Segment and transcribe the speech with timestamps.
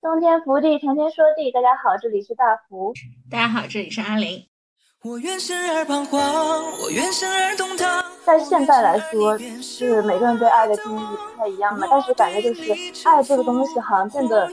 [0.00, 1.50] 冬天福地，谈天说地。
[1.50, 2.94] 大家好，这里是大福。
[3.28, 4.46] 大家好，这里是阿玲。
[5.02, 6.20] 我愿生而彷徨，
[6.84, 8.04] 我愿生而动荡。
[8.24, 11.84] 在现在来说，是每个人对爱的定义不太一样嘛。
[11.90, 12.72] 但是感觉就是
[13.08, 14.46] 爱这个东西好像变得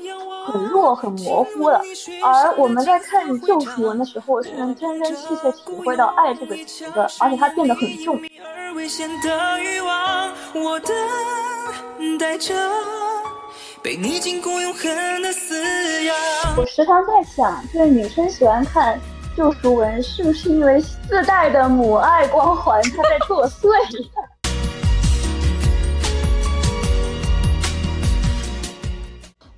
[0.47, 1.80] 很弱、很模糊了。
[2.24, 8.20] 而我们在看救赎文的时候，是能真真切切体会到爱这个词的，而且它变得很重。
[13.86, 16.16] 被你禁锢永恒的撕咬。
[16.58, 18.99] 我时常在想，就是女生喜欢看
[19.38, 23.67] 救赎文，是不是因为自带的母爱光环，她在作祟？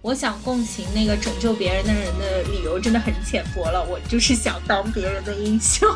[0.02, 5.88] 我想共情那个拯救别人的人的理由真的很浅薄了，我就是想当别人的英雄。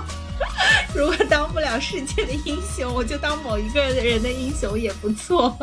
[0.96, 5.54] 如果当不了世界的英雄，我就当某一个人的英雄也不错。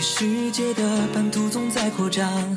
[0.00, 0.82] 世界的
[1.14, 2.56] 版图总在扩张。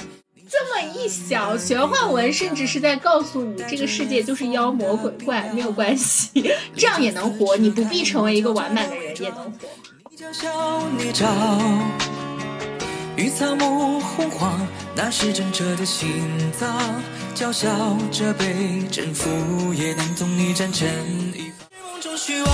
[0.49, 7.55] 这么一小，玄幻文甚至是在告诉你，这个世界就是妖魔鬼怪，没有关系，这样也能活。
[7.55, 9.69] 你不必成为一个完满的人，也能活。
[13.15, 14.59] 与草木洪荒，
[14.95, 16.09] 那是真澈的心
[16.59, 17.01] 脏，
[17.33, 19.29] 叫嚣着被征服，
[19.73, 20.87] 也能从你战成
[21.33, 21.67] 一方。
[21.91, 22.51] 梦中虚妄，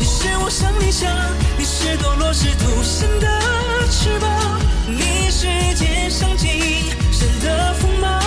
[0.00, 1.10] 你是我生理想，
[1.58, 3.65] 你是堕落是独身的。
[3.88, 8.20] 翅膀，你是天上极深的锋芒，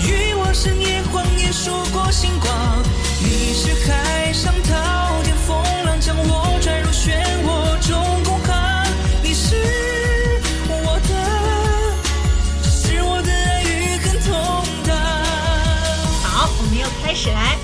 [0.00, 2.82] 与我深夜荒野数过星光。
[3.20, 8.84] 你是海上滔天风浪，将我拽入漩涡中孤航。
[9.22, 9.54] 你是
[10.68, 11.12] 我的，
[12.64, 14.32] 只是我的爱与恨同
[14.84, 14.96] 当。
[16.24, 17.56] 好，我们又开始来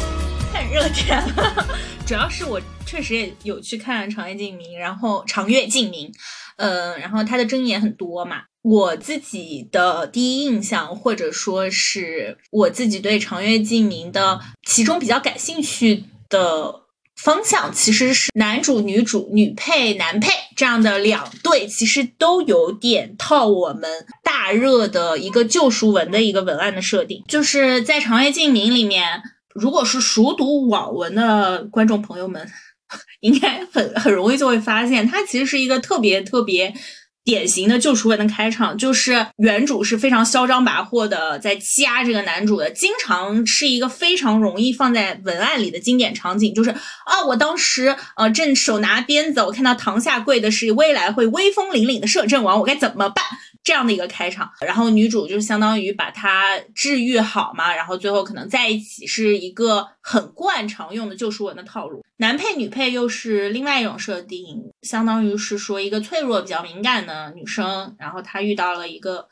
[0.52, 1.66] 看热点了。
[2.06, 6.12] 主要是我确实也有去看《长月烬明》，然后《长月烬明》。
[6.57, 8.43] 嗯，然后它的争议也很多嘛。
[8.62, 16.75] 我自己的第一印象，或者说是我自己对长月烬明的其中比较感兴趣的
[17.15, 23.89] 方向，其实是男主、女主、女配、男配这样的两对，其实都有点套我们
[24.25, 27.22] 大热的一个救赎文的一个文案的设定。
[27.28, 29.22] 就是在长月烬明里面，
[29.55, 32.50] 如果是熟读网文的观众朋友们。
[33.20, 36.72] 应该很很容易就会发现，它其实是一个特别特别
[37.24, 53.24] 典型的救赎文的开场，就是原主是非常嚣张跋扈的在欺压这个男主的，经常是一个非常容易放在文案里的经典场景，就是啊，我当时呃正手拿鞭子，我看到堂下跪的是未来会威风凛凛的摄政王，我该怎么办？
[53.66, 62.04] 这样的一个开场，然后女主就相当于把他治愈好嘛，然后最后可能在一起，是一个很惯常用的救赎文的套路。
[62.19, 69.27] 男配女配又是另外一种设定，相当于是说一个脆弱、比较敏感的女生，然后她遇到了一个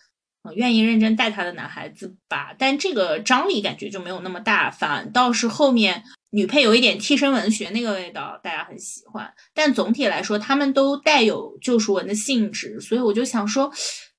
[0.56, 6.02] 愿意认真带她的男孩子吧，但这个张力感觉就没有那么大，反倒是后面。
[6.30, 9.32] 女配有一点替身文学那个味道，大家很喜欢。
[9.54, 13.70] 但总体来说，他们都带有救赎文的性质，所以我就想说，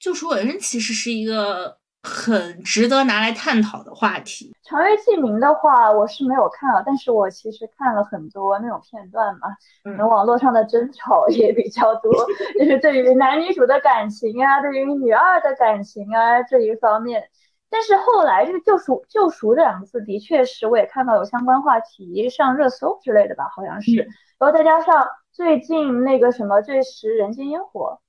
[0.05, 4.55] 救赎文其实是一个很值得拿来探讨的话题。
[4.61, 9.47] 长月烬明的话，我是没有看了，但是我其实看了很多那种片段嘛，
[9.83, 12.13] 嗯，网络上的争吵 也比较多，
[12.59, 17.23] 就是对于男女主的感情啊，对于女二的感情啊这一方面。
[17.67, 24.07] 但是后来这个救赎救赎这两个字的确是我也看到有相关话题上热搜之类的吧，好像是。
[24.37, 27.99] 然后再加上最近那个什么最食人间烟火，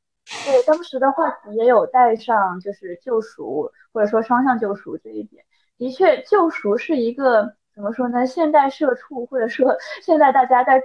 [0.44, 5.44] 对当时的话题也有带上就是救赎或者说双向救赎这一点。
[5.78, 8.26] 的确，救赎是一个怎么说呢？
[8.26, 10.82] 现代社畜或者说 现在大家在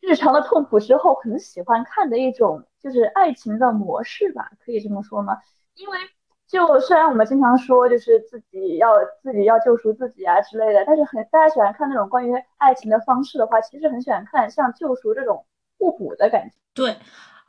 [0.00, 5.38] 日常的痛苦之后很喜欢看的一种就是爱情的模式吧，可以这么说吗？
[5.74, 5.98] 因为。
[6.48, 8.88] 就虽然我们经常说，就是自己要
[9.22, 15.44] 自己要救赎自己啊之类的，但是很大家喜欢看那种关于爱情的方式的话，其实很喜欢看像救赎这种
[15.78, 16.54] 互补的感觉。
[16.72, 16.96] 对，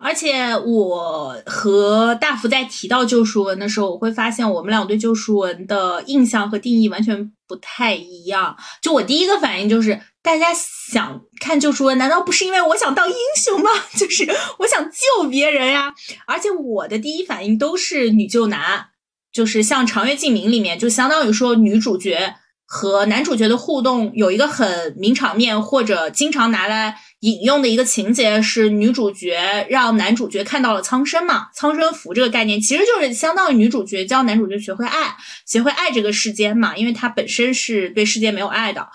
[0.02, 8.56] 而且我和大福在提到救赎文的时候，我会发现我们俩对救赎文的印象和定义完全不太一样。
[8.82, 13.70] 就我第一个反应就是，大家想看救赎文，难道不是因为我想当英雄吗？
[13.98, 14.26] 就是
[14.60, 15.94] 我想救别人呀。
[16.26, 18.88] 而且我的第一反应都是女救男。
[19.32, 22.34] 就是像《长月烬明》里面，就相当于说女主角
[22.66, 38.88] 和男主角的互动有一个很名场面，或者经常拿来引用的一个情节是女主角让男主角看到了苍生嘛，苍生符这个概念其实就是相当于女主角教男主角学会爱，学会爱这个世间嘛，因为他本身是对世界没有爱的。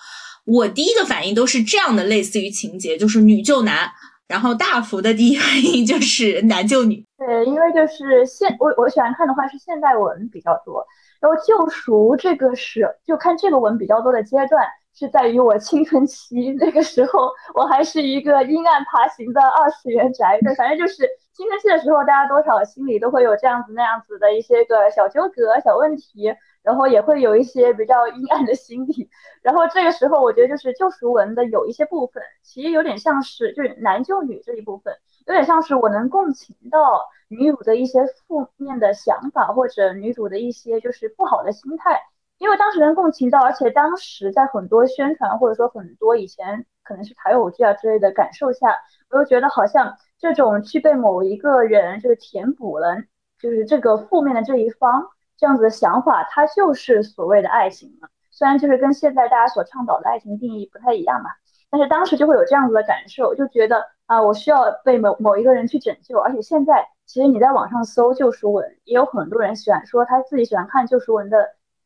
[0.47, 3.91] 我第一个反应都是这样的，类似于情节，就是女救男。
[4.27, 10.83] 然后大福的第一反应就是男救女，对，因为就是现我我喜欢看的话是现代文比较多，
[11.21, 26.33] 然后救赎这个是就看这个文比较多的阶段是在于我青春期那个时候，我还是一个阴暗爬行的二次元宅，对，反正就是青春期的时候，大家多少心里都会有这样子那样子的一些个小纠葛、小问题，
[26.63, 29.11] 然后也会有一些比较阴暗的心理，
[29.43, 34.95] 然后这个时候我觉得就是救赎文的有一些部分，其实有点像是就是男救女这一部分。
[35.27, 41.99] 有点像是我能共情到女主的一些负面的想法，或者女主的一些就是不好的心态，
[42.45, 48.69] 因为当时能共情到，而且当时在很多宣传或者说很多以前可能是台偶剧啊之类的感受下，
[49.09, 52.97] 我又觉得好像这种去被某一个人就是填补了，
[53.41, 55.09] 就是这个负面的这一方
[55.39, 58.09] 这样子的想法，它就是所谓的爱情嘛。
[58.31, 61.31] 虽然就是跟现在大家所倡导的爱情定义不太一样嘛，
[61.71, 63.83] 但是当时就会有这样子的感受，就觉得。
[64.07, 71.39] 啊，我需要被某某一个人去拯救，而且现在其实你在网上搜救赎文，也有很多人喜欢说他自己喜欢看救赎文的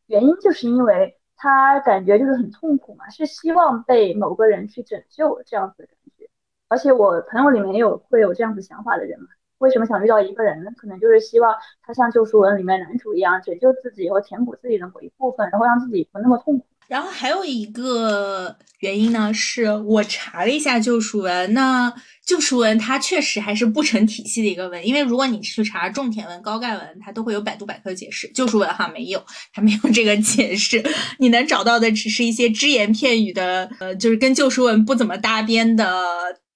[0.08, 6.28] 原因，就是因为他感觉就是很痛苦嘛，是希望被某个人去拯救这样子的感觉。
[6.68, 9.28] 而且我朋友里面也有会有这样子想法的人嘛，
[9.58, 10.70] 为什么想遇到一个人呢？
[10.76, 16.66] 可能就是希望他像救赎文里面男主一样，拯救自己，然后填补自己的某一部分，然后让自己不那么痛苦。
[16.88, 21.92] 然后还有一个原因呢，是我查了一下救赎文，那
[22.24, 30.82] 救赎文它确实还是不成体系的一个文，因为如果你去查种田文、高盖文，它都会有百度百科解释，救赎文哈没有，它没有这个解释，
[31.18, 36.04] 你能找到的只是一些只言片语的，呃，就是跟救赎文不怎么搭边的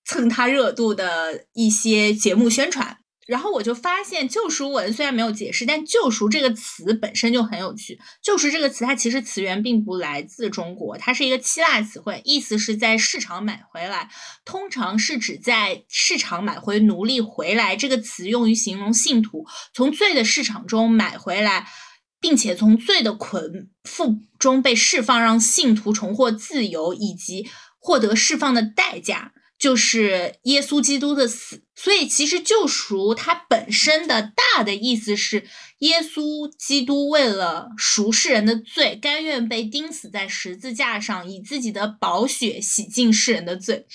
[0.07, 2.97] 蹭它热度的一些节目宣传。
[3.27, 7.99] 然后我就发现，救赎文虽然没有解释，但救赎这个词本身就很有趣。
[8.21, 14.11] 救赎这个词，它其实词源并不来自中国，它是一个希腊词汇，意思是在市场买回来，
[14.45, 17.77] 通常是指在市场买回奴隶回来。
[17.77, 21.69] 这个词用于形容信徒从罪的市场中买回来，
[22.21, 27.49] 并且从罪的捆缚中被释放，让信徒重获自由以及
[27.79, 29.33] 获得释放的代价。
[29.63, 35.47] 就是耶稣基督的死，所以其实救赎它本身的大的意思是，
[35.79, 43.87] 耶稣基督为了赎世人的罪，甘愿被钉死在十字架上，以自己的宝血洗净世人的罪，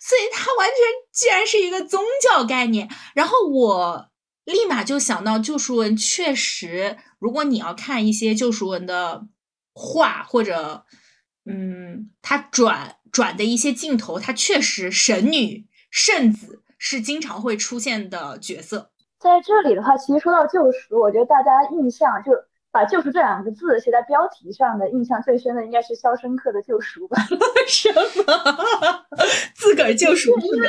[0.00, 0.76] 所以它完全
[1.12, 2.88] 既然是一个宗教概念。
[3.12, 4.08] 然后我
[4.44, 9.26] 立马就想到救赎文，确实，如果你要看一些救赎文的
[9.72, 10.84] 画或者，
[11.50, 12.98] 嗯，它转。
[13.12, 18.90] 转的一些镜头，它确实神女圣子是经常会出现的角色。
[19.18, 22.32] 在这里的话，其实说到救赎，我觉得大家印象就
[22.70, 27.16] 把“救赎”这两个字写在标题上的印象最深的，应该是《肖申克的救赎》吧？
[27.66, 28.02] 什么？
[29.54, 30.38] 自个儿救赎？
[30.38, 30.68] 因为因为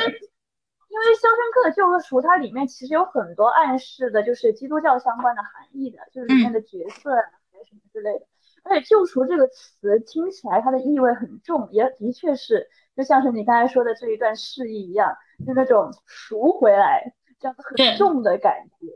[1.14, 8.26] 肖申克的救赎》它里面其实有很多暗示的，就是基督教相关的含义的，就是里面的角色啊，还有什么之类的。
[8.68, 15.12] 而且“救赎”这个词听起来它的意味很重，也的确是就像是你刚才说的这一段示意一样，
[15.46, 18.86] 就那种赎回来这样子很重的感觉，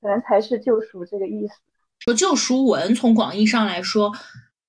[0.00, 1.54] 可能才是救赎这个意思。
[2.00, 4.12] 说救赎文从广义上来说，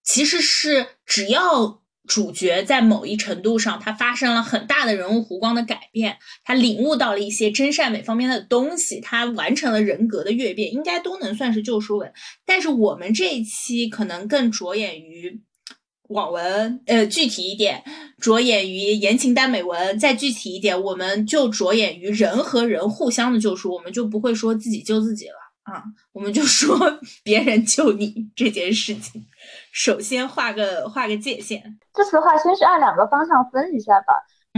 [0.04, 1.82] 其实是只要。
[2.10, 12.12] 主角在某一程度上，他发生了很大的人物弧光的改变，他领悟到了一些真善美方面的东西，他完成了人格的跃变，应该都能算是救赎文。
[12.48, 15.40] 但是我们这一期可能更着眼于
[16.08, 17.84] 网文，呃，具体一点，
[18.20, 29.24] 着眼于言情耽美文，再具体一点，我们就着眼于人和人互相的救赎，我们就不会说自己救自己了啊，我们就说 别人救你这件事情。
[29.72, 31.62] 首先画个画个界限，
[31.94, 34.14] 这次的话，先是按两个方向分一下吧。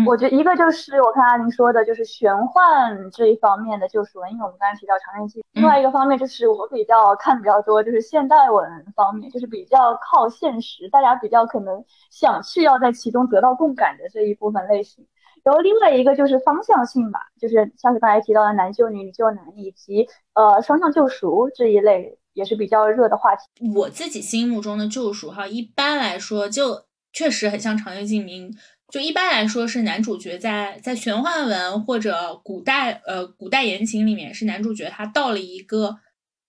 [0.08, 5.42] 我觉得一个就是我看阿林说的，就是玄幻这一方面的救赎文，因为我们刚才提到《长生记》。
[5.52, 8.66] 另外一个方面就是我比较看比较多，就是现代文
[8.96, 15.06] 方面，就是比较靠现实，大家比较可能想去要在其中得到共感的这一部分类型。
[15.44, 22.18] 然后另外一个就是方向性吧，就是像是刚才提到的男救女、女救男，以及呃双向救赎这一类。
[22.34, 23.44] 也是比较热的话题。
[23.76, 28.56] 我自己心目中的救赎哈，一般来说就确实很像长月烬明。
[28.92, 35.98] 就一般来说是男主角在在玄幻文或者古代呃古代言情里面是男主角他到了一个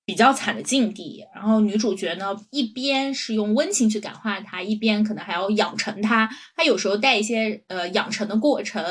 [0.04, 8.82] 比较惨的境地，然后女主角呢一边是用温情去感化他，一边可能还要养成他，他有时候带一些呃养成的过程。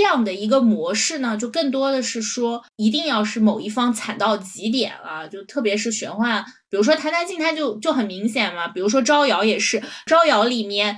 [0.00, 8.66] 这样的一个模式呢，就更多的是说，一定要是某一方惨到极点了，就特别是玄幻，比如说《唐探镜》，它就就很明显嘛。
[8.66, 10.96] 比如说《招摇》也是，《招摇》里面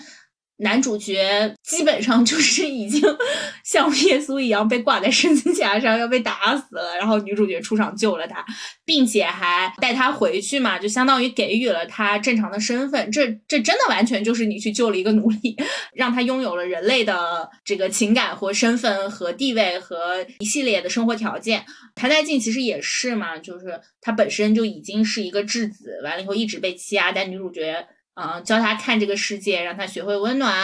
[0.62, 3.02] 男主角基本上就是已经
[3.64, 8.44] 像耶稣一样被挂在十字架上要被打死了，然后女主角出场救了他，
[8.84, 13.10] 并且还带他回去嘛，就相当于给予了他正常的身份。
[13.10, 15.56] 这这真的完全就是你去救了一个奴隶，
[15.94, 21.64] 让他拥有了人类的这个情感和身份和地位和一系列的生活条件。
[21.94, 27.84] 谭代静其实也是嘛，就是他本身就已经是一个质子，完了以后一直被欺压，但女主角。
[28.14, 30.54] 嗯，教他看这个世界，让他学会温暖，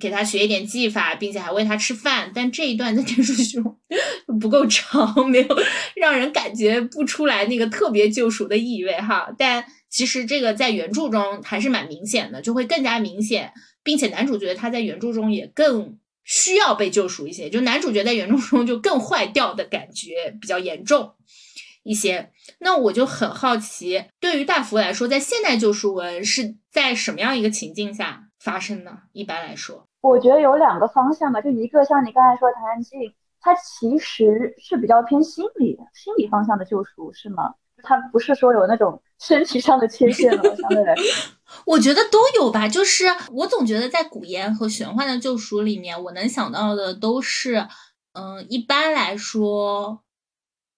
[0.00, 2.32] 给他学一点技法，并且还喂他吃饭。
[2.34, 3.78] 但这一段在电视中
[4.40, 5.46] 不够长， 没有
[5.94, 9.32] 让人感觉不出来那个特别救赎的意味哈。
[9.38, 13.52] 但其实这个在原著中还是蛮明显的，就会更加明显，
[13.84, 21.14] 并且男主角他在原著中也更需要被救赎一些，就男主角在原著中就更坏掉的感觉比较严重。
[21.84, 29.00] 一些，那我就很好奇，对于大福来说，在现代救赎文是在什么样一个情境下发生呢？
[29.12, 37.52] 一般来说，我觉得有两个方向吧，就一个像你刚才说的谭安静，它其实是比较偏心理、心理方向的救赎，是吗？
[37.82, 41.32] 它不是说有那种 身体上的缺陷了，相对来说，
[41.66, 42.68] 我觉得都有吧。
[42.68, 47.66] 就是我总觉得在古言和玄幻的救赎里面，我能想到的都是，
[48.12, 50.04] 嗯，一般来说。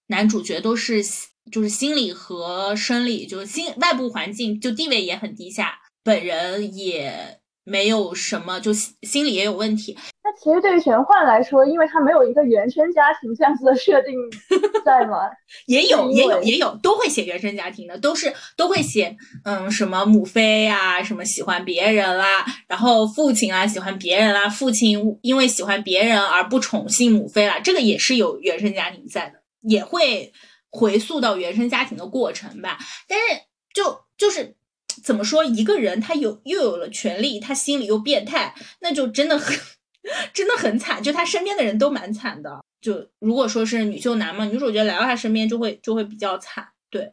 [0.07, 1.04] 男主角都是
[1.52, 9.97] 就是心理和生理，就是心外部环境就地位也很低下，本人也没有什么，就心理也有问题。
[10.23, 14.14] 那其实对于玄幻来说，因为他没有一个原生家庭这样子的设定
[14.85, 15.19] 在吗？
[15.66, 29.40] 也有，也有，也有，都会写原生家庭的，都是都会写，嗯，什么母妃啊，什么喜欢别人啦，然后父亲啊喜欢别人啦，父亲因为喜欢别人而不宠幸母妃啦，这个也是有原生家庭在的。
[29.62, 30.33] 也会
[30.71, 33.42] 回溯到原生家庭的过程吧，但是
[33.75, 34.57] 就就是
[35.02, 39.59] 怎么说，一个人他有又有了权利，他心里又变态，那就真的很
[40.33, 42.61] 真的很惨，就他身边的人都蛮惨的。
[42.80, 46.69] 就如果说是女秀男嘛，女主角来到他身边就会就会比较惨。
[46.90, 47.12] 对，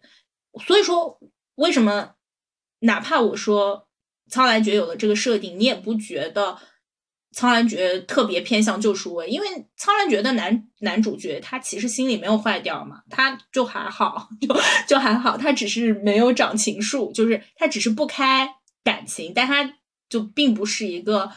[0.65, 1.19] 所以说
[1.55, 2.13] 为什么
[2.79, 3.87] 哪怕我说
[4.29, 6.57] 苍兰诀有了这个设定，你也不觉得？
[7.31, 14.55] 苍兰诀特别偏向救赎文，因为苍兰诀的男男主角他其实心里没有坏掉嘛，他就还好，就
[14.87, 18.49] 就还好，他只是没有长情树，就是他只是不开
[18.83, 19.75] 感情，但他
[20.09, 21.31] 就并不是一个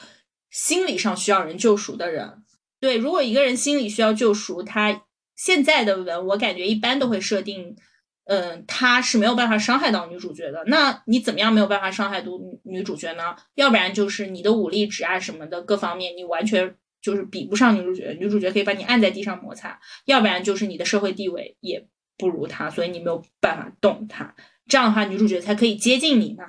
[0.51, 2.43] 心理上需要人救赎的人。
[2.81, 5.03] 对，如果一个人心理需要救赎，他
[5.37, 7.77] 现在的文我感觉一般都会设定。
[8.25, 10.63] 嗯，他是没有办法伤害到女主角的。
[10.67, 13.35] 那你怎么样没有办法伤害到女女主角呢？
[13.57, 18.17] 要不然就是你的武力值啊什么的各方面，你完全就是比不上女主角。
[18.21, 19.81] 女主角可以把你按在地上摩擦。
[20.05, 24.37] 要不然就是你的社会地位也不如她，所以你没有办法动她。
[24.69, 26.45] 这样的话，女主角才可以接近你嘛。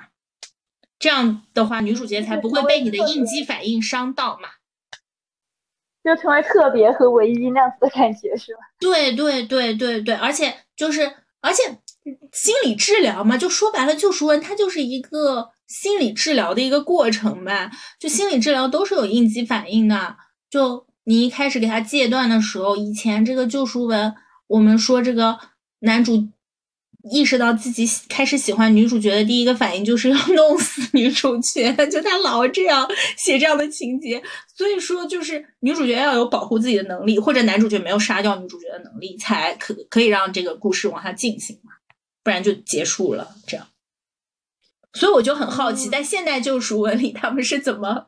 [1.00, 4.50] 这样的话，女主角才不会被你的应激反应伤到嘛。
[6.04, 8.60] 就成为特别和唯一那样子的感觉，是吧？
[8.78, 11.12] 对对对对对，而且就是。
[11.42, 11.62] 而且
[12.32, 17.70] 心理治疗嘛，就说白了，救赎文它就是一个心理治疗的一个过程吧。
[18.00, 20.16] 就心理治疗都是有应激反应的。
[20.48, 24.14] 就你一开始给他戒断的时候，以前这个救赎文，
[24.46, 25.38] 我们说这个
[25.80, 26.28] 男主
[27.10, 34.22] 意识到自己开始喜欢女主角的第一个反应就是要弄死女主角， 就他老这样写这样的情节。
[34.54, 41.72] 所以说，就是女主角要有保护自己的能力，或者男主角没有杀掉女主角的能力，才可可以让这个故事往下进行嘛，
[42.22, 43.34] 不然就结束了。
[43.46, 43.66] 这样，
[44.92, 48.06] 所以我就很好奇，在现代救赎文里，他们是怎么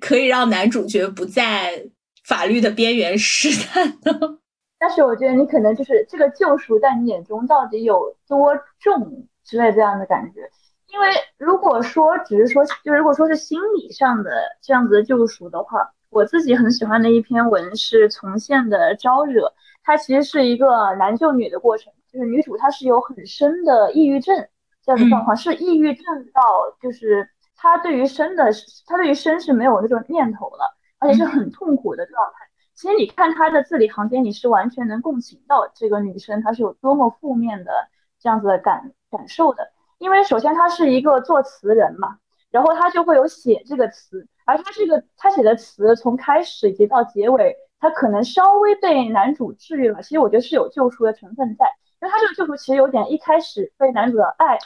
[0.00, 1.86] 可以让男主角不在
[2.24, 4.38] 法律的边缘 试探的？
[4.84, 10.42] 但是我觉得你可能就是这个救赎在你眼中到底有多重之类这样的感觉。
[10.88, 24.36] 因为如果说只是说，就如果说是心理上的这样子的救赎的话，我自己很喜欢的一篇文是从现的招惹，它其实是一个男救女的过程，就是女主她是有很深的抑郁症
[24.84, 26.42] 这样的状况，是抑郁症到
[26.78, 27.26] 就是
[27.56, 28.52] 她对于生的，
[28.86, 32.43] 她对于生是没有那种念头了，而且是很痛苦的状态。
[32.84, 37.72] 其实你看他的字里行间，你是完全能共情到这个女生她是有多么负面的
[38.20, 39.72] 这样子的感感受的。
[39.96, 42.18] 因为首先他是一个作词人嘛，
[42.50, 50.02] 然后他就会有写这个词，而他这个他写的词从开始以及到结尾，他可能稍微被男主治愈了。
[50.02, 51.64] 其实我觉得是有救赎的成分在，
[52.02, 54.58] 因为他这个救赎其实有点一开始被男主的爱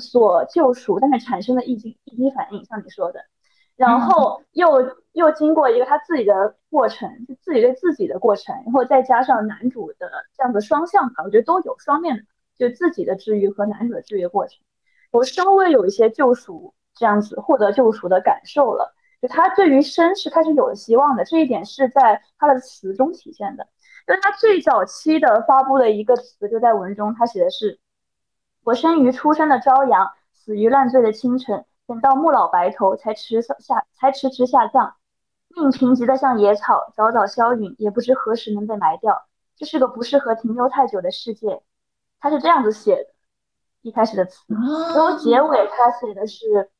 [0.00, 3.20] 所救赎，但是产生的一激一激反应，像你说的，
[3.78, 12.24] 然后又又经过一个他自己的过程，就自己对自己的过程，然后再加上男主的这样的双向吧，我觉得都有双面的，
[12.58, 14.58] 就自己的治愈和男主的治愈过程。
[15.12, 23.66] 我稍微有一些救赎这样子获得救赎的感受了，就他对于生是开始有了希望的，这一点是在他的词中体现的。
[24.08, 27.78] 因为他最早期的发布的一个词就在文中，他写的是
[28.64, 34.94] ：“我生于初升的朝阳，死于烂醉的清晨，等到暮老白头，才迟下才迟迟下葬。
[35.56, 39.22] 命贫瘠的像野草，早早消陨，也不知何时能被埋掉。
[39.56, 41.62] 这是个不适合停留太久的世界。”
[42.20, 43.10] 他是这样子写的，
[43.80, 46.70] 一开始的词，然后结尾他写的是。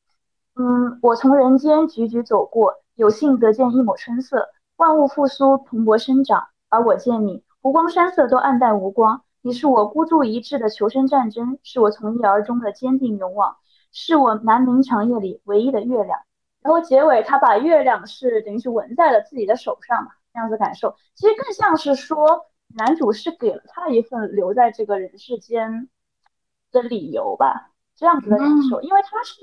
[0.60, 6.48] 嗯，我从人间踽踽走过，有幸得见一抹春色，万物复苏，蓬勃生长。
[6.68, 9.22] 而我见你，湖光山色都暗淡无光。
[9.40, 13.56] 你是我孤注一掷的求生战争，是我从一而终的坚定勇往，
[13.92, 16.18] 是我南明长夜里唯一的月亮。
[16.60, 25.88] 然后结尾，他把月亮是等于是纹在了自己的手上嘛，这样子感受，其实更像是说男主是给了他一份留在这个人世间
[26.72, 27.72] 的理由吧。
[27.96, 29.34] 这样子的感受，因为她是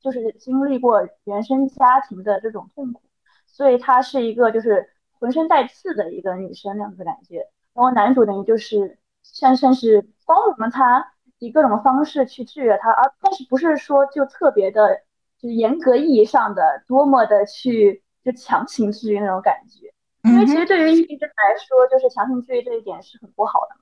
[0.00, 3.00] 就是经历过原生家庭的这种痛苦，
[3.46, 7.48] 所以她是一个就是浑身带刺的一个女生那样子感觉。
[7.72, 14.96] 然后男主等于就是算算是包容了她，以各种方式去制约他，而但是不是说就特别的，
[15.38, 19.92] 就是严格意义上的多么的去就强行制约那种感觉。
[20.24, 23.76] 因为其实对于抑郁症来说，就是强行制约这一点是很不好的。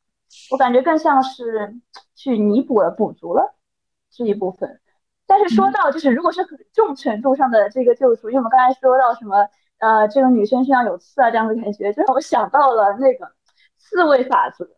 [0.50, 1.74] 我感觉更像是
[2.14, 3.54] 去弥补了、补足了。
[4.16, 4.80] 这一部分，
[5.26, 13.32] 但是说到就是如果是很重程度上的这个救赎，因为我们刚才说到什么呃，这个女生身上有刺啊这样的感觉，就让我想到了那个
[13.76, 14.68] 刺猬法则。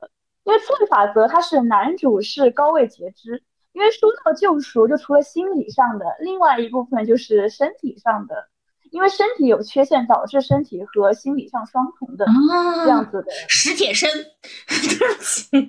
[0.46, 8.46] 因为刺猬法则它是男主是高位截肢，因为说到救赎，就除了心理上的，另外一部分就是身体上的，
[8.92, 12.24] 因为身体有缺陷导致身体和心理上双重的
[12.84, 13.32] 这样子的。
[13.48, 14.08] 史铁生，
[14.70, 15.48] 对不起。
[15.56, 15.62] 也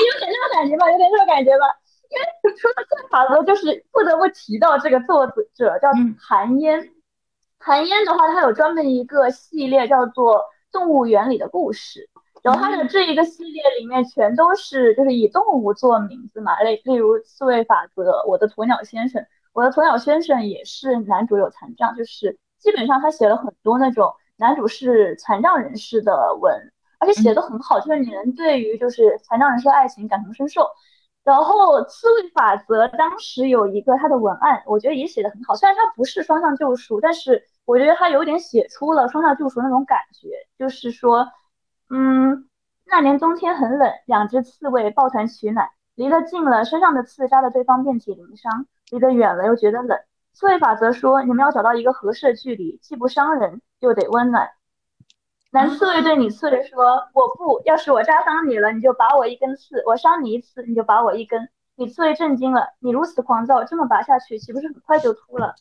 [0.00, 1.66] 有点这种感觉吧，有点这种感觉吧。
[2.08, 2.24] 因为
[2.56, 6.90] 说到这法则，就是不得不提到这个作者叫韩嫣。
[7.58, 10.38] 韩嫣的话，他有专门一个系列叫做
[10.72, 12.08] 《动物园里的故事》，
[12.44, 26.70] 然后他的这一个系列里面全都是就是以动物做名字嘛，例例如刺猬法则、我的鸵鸟先生，我的鸵鸟先生也是男主有残障，就是基本上他写了很多那种男主是残障人士的文。
[27.00, 30.66] 而且写的很好，就是你能对于就是残障人士的爱情感同身受。
[31.22, 35.54] 然后刺猬法则当时有一个它的文案，我觉得也写的很好。
[35.54, 40.28] 虽然它不是双向救赎，但是我觉得它有点写出了双向救赎那种感觉。
[40.58, 41.26] 就是说，
[41.96, 42.48] 嗯，
[42.86, 49.96] 那年冬天很冷，两只刺猬抱团取暖，离得近了，身上的刺扎的对方遍体鳞伤；离得远了，又觉得冷。
[50.32, 54.50] 刺猬法则说，你们要找到一个合适的距离，既不伤人，又得温暖。
[55.52, 65.54] 男刺猬对女刺猬说：“我不要是我扎伤你了，你就拔我一根刺；我伤你一次，你就拔我一根。”女刺猬震惊了：“你如此狂躁，这么拔下去，岂不是很快就秃了？”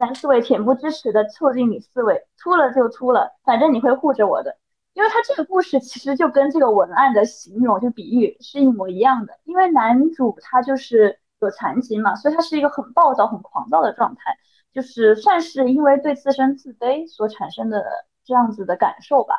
[0.00, 4.56] 男刺猬恬不知耻地凑近女刺猬：“秃了就秃了，反正你会护着我的。”
[4.96, 9.38] 因为他这个故事其实就跟这个文案的形容就比喻是一模一样的。
[9.44, 14.36] 因为男主他就是有残疾嘛，所以他是一个很暴躁、很狂躁的状态，
[14.72, 17.84] 就是算是因为对自身自卑所产生的。
[18.28, 19.36] 这样子的感受吧，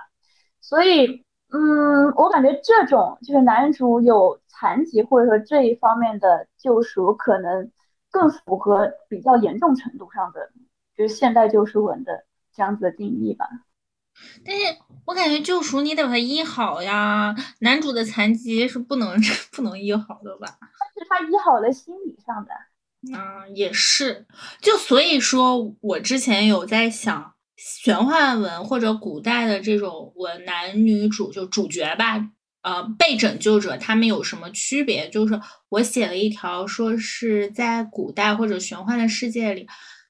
[0.61, 7.69] 所以，嗯，我感觉这种就是男主有残疾或者说这一方面的救赎，可能
[8.09, 10.51] 更符合比较严重程度上的
[10.95, 13.45] 就是现代救赎文的这样子的定义吧。
[14.45, 14.65] 但是
[15.05, 19.19] 我感觉救赎你得把它医好呀，男主的残疾是不能
[19.51, 20.57] 不能医好的吧？
[20.59, 22.51] 但是他医好了心理上的。
[23.13, 24.25] 嗯，也是，
[24.61, 27.33] 就所以说我之前有在想。
[27.59, 32.29] 玄幻文或者古代的这种文，男女主就主角吧，
[32.61, 35.09] 呃，被拯救者他们有什么区别？
[35.09, 39.67] 就是我写了一条，说是在古代或者玄幻的世界里，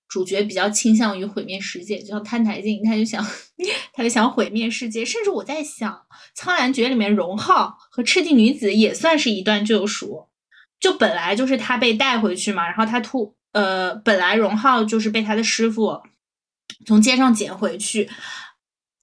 [0.08, 3.26] 主角比较倾向于毁灭世界，就像摊台镜，他就想，
[3.94, 5.04] 他就想毁灭世界。
[5.04, 5.94] 甚至我在想，
[6.34, 10.28] 《苍兰诀》里面荣浩和赤地女子也算是一段救赎，
[10.80, 16.02] 就本来就是他被带回去嘛，然后他突，呃，本来荣浩就是被他的师傅。
[16.86, 18.08] 从街上捡回去，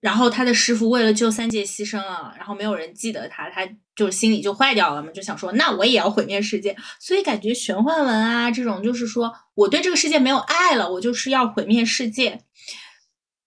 [0.04, 6.76] 然后他的师傅为了救三界牺牲了，然后没有人记得他，他就心里就坏掉了嘛，就想说那我也要毁灭世界。
[7.00, 12.42] 所以感觉玄幻文啊这种就是说我对这个世界没有爱了，我就是要毁灭世界。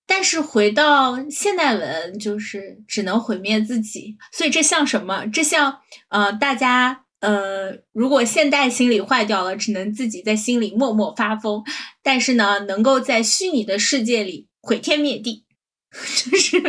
[0.07, 4.17] 但是回到现代文，就是只能毁灭自己。
[4.31, 5.27] 所以这像什么？
[5.27, 7.03] 这像呃大家。
[7.19, 11.63] 呃，如果现代心理坏掉了，只能自己在心里默默发疯。
[12.03, 15.43] 但是呢，能够在虚拟的世界里毁天灭地，
[15.93, 16.61] 就是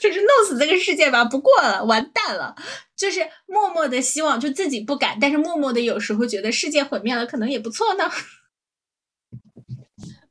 [0.00, 2.54] 就是弄死这个世界吧，不过了，完蛋了。
[2.96, 8.04] 就是默默的希望，就自己不敢，但是默默的有时候觉得世界毁灭了，可能也不错呢。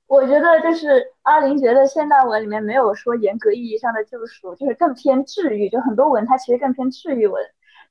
[0.06, 7.42] 我觉得就是阿林觉得现代文里面没有说严格意义上的救赎，就是更偏治愈，就很多文它其实更偏治愈文，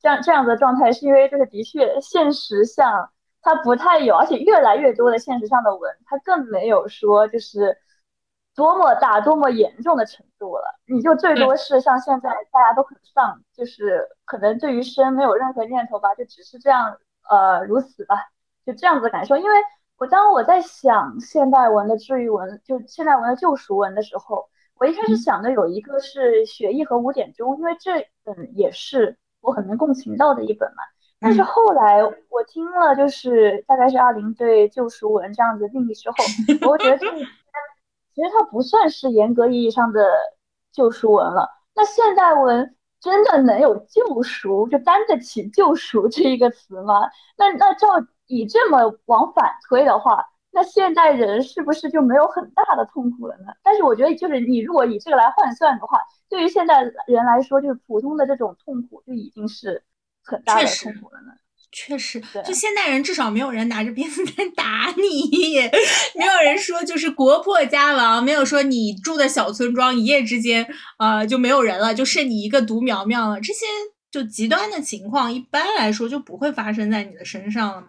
[0.02, 7.76] 这样这样的状态是因为就是的确现实像它不太有，而且越来越多的现实上的文它更没有说就是
[8.58, 16.98] 多么大多么严重的程度了，你就最多是像现在大家都很丧，就是可能对于生没有任何念头吧，就只是这样
[17.30, 18.16] 呃如此吧，
[18.66, 19.56] 就这样子的感受，因为。
[20.00, 30.84] 我当我在想现代文的治愈文，就现代文的救赎文的时候，我一开始想的有一个是雪翼和五点钟，因为这本也是我很能共情到的一本嘛。
[31.18, 36.16] 但是后来我听了，就是大概是阿林对救赎文这样子定义之后，
[36.70, 37.06] 我觉得这
[38.18, 40.04] 其实它不算是严格意义上的
[40.72, 41.48] 救赎文了。
[41.76, 46.94] 那现代文真的能有救赎，就担得起救赎这一个词吗？
[47.36, 47.88] 那那照。
[48.30, 53.54] 以这么往反推的话，那现代人是不是就没有很大的痛苦了呢？
[53.62, 59.82] 但是我觉得，就是你如果以这个来换算的话，对于现代人来说，就是普通的这种痛苦就已经是
[60.22, 61.32] 很大的痛苦了呢。
[61.70, 65.56] 确实，就现代人至少没有人拿着鞭子在打你，
[66.18, 70.66] 没有人说就是国破家亡，没有说你住的小村庄一夜之间
[70.98, 73.64] 呃就没有人了，就剩你一个独苗苗了，这些。
[74.10, 77.88] 就极端的情况，一般来说就不会发生在你的身上了嘛。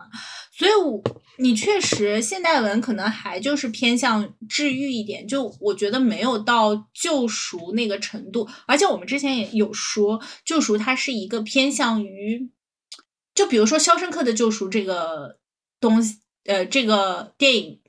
[0.52, 1.02] 所以，我
[1.38, 8.46] 你确实现代文可能还就是偏向治愈一点，就我觉得没有到救赎那个程度。
[8.68, 12.50] 而且我们之前也有说，救赎它是一个偏向于，
[13.40, 15.38] 就比如说《肖申克的救赎》这个
[15.80, 17.80] 东西，呃，这个电影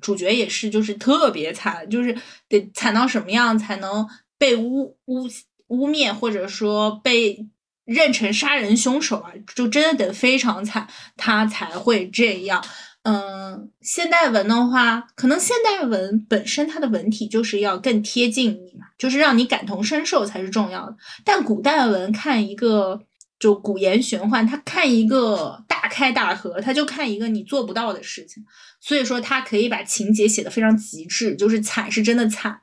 [0.00, 2.16] 主角也是就是特别惨，就是
[2.48, 5.28] 得惨到什么样才能被污污
[5.66, 7.48] 污蔑，或者说被。
[7.86, 12.64] 认成杀人凶手啊，就真的得非常惨，他才会这样。
[13.02, 20.96] 嗯，现代文的话，可能现代文本身它的文体就是要更贴近你嘛，就是让你感同身受才是重要的。
[21.24, 23.02] 但古代文看一个
[23.40, 28.44] 就古言玄幻，他看一个大开大合，他就看一个你做不到的事情，
[28.78, 32.60] 所以说他可以把情节写的非常极致，就是惨是真的惨。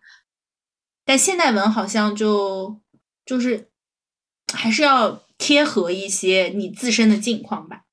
[1.04, 2.80] 但现代文好像就
[3.26, 3.68] 就是。
[4.54, 7.84] 还是要贴合一些你自身的境况吧。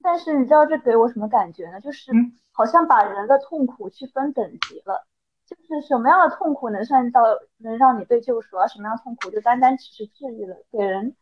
[0.00, 1.80] 但是你知道这给我什么感觉呢？
[1.80, 2.12] 就是
[2.52, 5.04] 好像把人的痛苦去分等级了。
[5.48, 7.22] 就是什么样的痛苦能算到
[7.56, 11.16] 能让你被救赎，而什么样的痛苦就单单只是治愈了，给人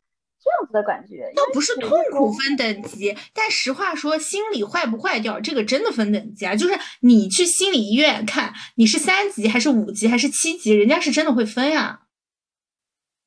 [0.46, 1.32] 这样子的感觉。
[1.34, 6.54] 倒不是痛苦分等级，但实话说，心理坏不坏掉，这个真的分等级啊。
[6.54, 12.02] 就是你去心理医院看，你是三级还是五级还是七级，人家是真的会分呀。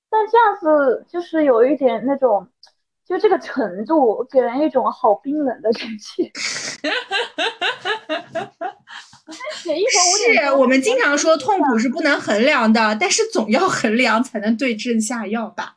[0.10, 2.48] 但这样子就是有一点那种，
[3.06, 6.32] 就这个程度给人一种好冰冷的感觉。
[9.62, 15.76] 是我们经常说痛苦是不能衡量的，但是总要衡量才能对症下药吧。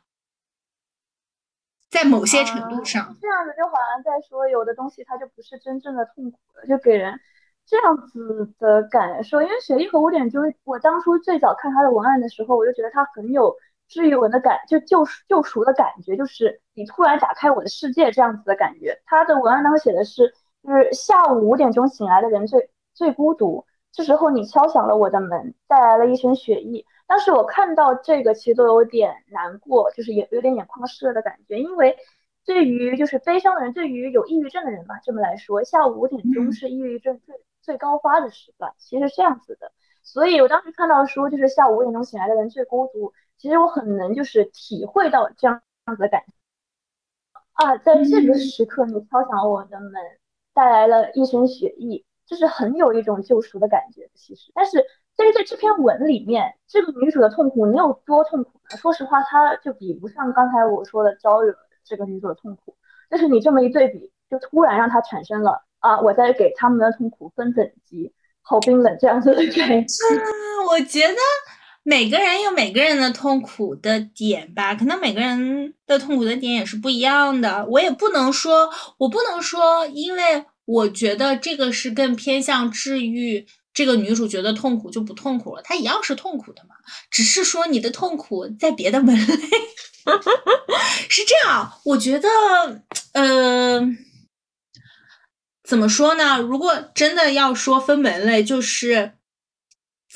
[1.93, 7.19] 在某些程度上，这样子就好像在说有的东西它就不是真正的痛苦了，就给人
[7.67, 9.41] 这样子的感受。
[9.41, 13.55] 因为雪莉和五点钟，我当初最早看他的文案的时候，我就觉得他很有。
[13.89, 18.99] 治愈文的感就救救赎的感觉，就是你突然打开我的世界这样子的感觉。
[19.05, 26.87] 他的文案当中写的是，就是下午五点钟醒来的人最最孤独，这时候你敲响了我的门，带来了一身血意。
[27.07, 31.59] 当时我看到这个，其实都有点难过，就是也有点眼眶湿了的感觉。
[31.59, 31.97] 因为
[32.45, 39.71] 对于就是悲伤的人，对于有抑郁症的人吧，这么来说，下午五点钟是抑郁症最最高发的时段，其实是这样子的。
[40.01, 43.13] 所以我当时看到说，就是下午五点钟醒来的人最孤独。
[43.37, 46.33] 其实我很能就是体会到这样样子的感觉
[47.53, 49.93] 啊，在这个时刻你敲响我的门，
[50.53, 54.09] 带来了一身血意，就是很有一种救赎的感觉。
[54.13, 54.85] 其实，但是
[55.15, 58.77] 但是在这篇文里面，这个女主的痛苦，你有多痛苦呢？
[58.77, 62.75] 说实话，她就比不上刚才我说的招惹这个女主的痛苦。
[63.09, 69.95] 但是你这么一对比，就突然让她产生了啊，我在给他们的痛苦分等级，好冰冷这样子的感觉。
[70.69, 71.15] 我觉得。
[71.85, 77.65] 每个人有每个人的痛苦的点吧，可能每个人的痛苦的点也是不一样的。
[77.65, 86.75] 我也不能说，我不能说，因为我觉得这个是更偏向治愈这个女主角的痛苦就不痛苦了，她一样是痛苦的嘛，
[87.09, 89.35] 只是说你的痛苦在别的门类。
[91.09, 92.29] 是这样，我觉得，
[93.13, 93.81] 呃，
[95.63, 96.39] 怎么说呢？
[96.39, 99.13] 如果真的要说分门类，就是。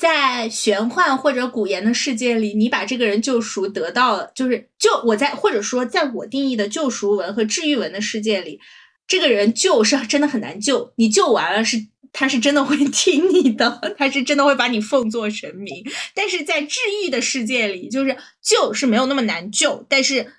[0.00, 8.60] 在玄幻或者古言的世界里，你把这个人救赎得到了，就是救我在或者说在我定义的救赎文和治愈文的世界里，
[9.08, 11.76] 这个人救是真的很难救，你救完了是
[12.18, 15.84] 他是真的会 听你的，他是真的会把你奉作神明。
[16.16, 20.32] 但是在治愈的世界里，就是救是没有那么难救，但是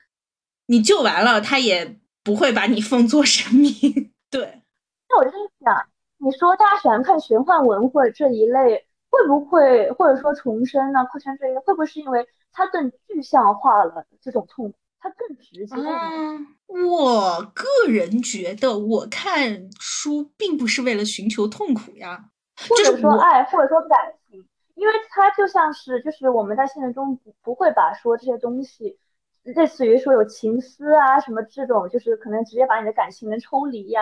[0.65, 3.71] 你救完了，他也不会把你奉作神明。
[4.29, 4.61] 对，
[5.07, 5.87] 那我就在想，
[6.17, 11.05] 你说大家喜欢看玄幻文或者这一类，会不会或者说重生呢？
[11.09, 14.77] 扩圈这一类，会不会是因为它更具象化了这种痛苦？
[14.99, 15.75] 它更直接。
[15.75, 16.47] 嗯，
[16.91, 22.25] 我个人觉得，我看书并不是为了寻求痛苦呀，
[22.67, 23.97] 或者说爱，或者说感
[24.29, 28.97] 情，因为它就像是，就是我们在现实中不不会把说这些东西，
[29.43, 34.01] 类似于说有情思啊什么这种，就是可能直接把你的感情能抽离呀，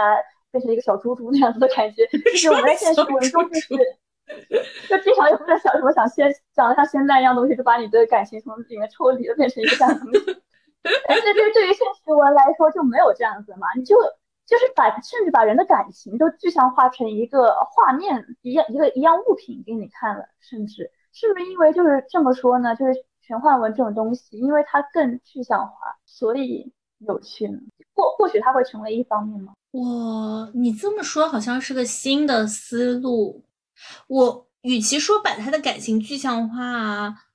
[0.52, 2.08] 变成一个小猪猪那样子的感觉。
[2.08, 3.68] 就是我们在现实 文中就是，
[4.90, 10.42] 就经常有在想什么想仙，长得像仙丹一样东西，就把你的感情从里面抽离了，变成一个这样的东西。
[11.08, 13.96] 但是对对于现实文来说就没有这样子嘛，你就
[14.46, 22.76] 就是把甚至把人的感情都具象化成一个画面一样一个一样物品给你看了，甚至是不是因为就是这么说呢？
[22.76, 27.60] 就是玄幻文这种东西，因为它更具象化，所以有趣呢？
[27.94, 29.54] 或或许它会成为一方面吗？
[29.72, 33.44] 我，你这么说好像是个新的思路。
[34.08, 37.27] 我与其说把他的感情具象化。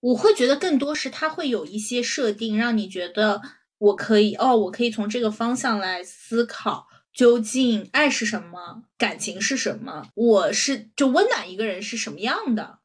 [0.00, 3.42] 我会觉得更多是它会有一些设定，让你觉得
[3.78, 12.78] 我可以哦，我可以从这个方向来思考，究竟爱是什么，感情是什么，我是就温暖一个人是什么样的，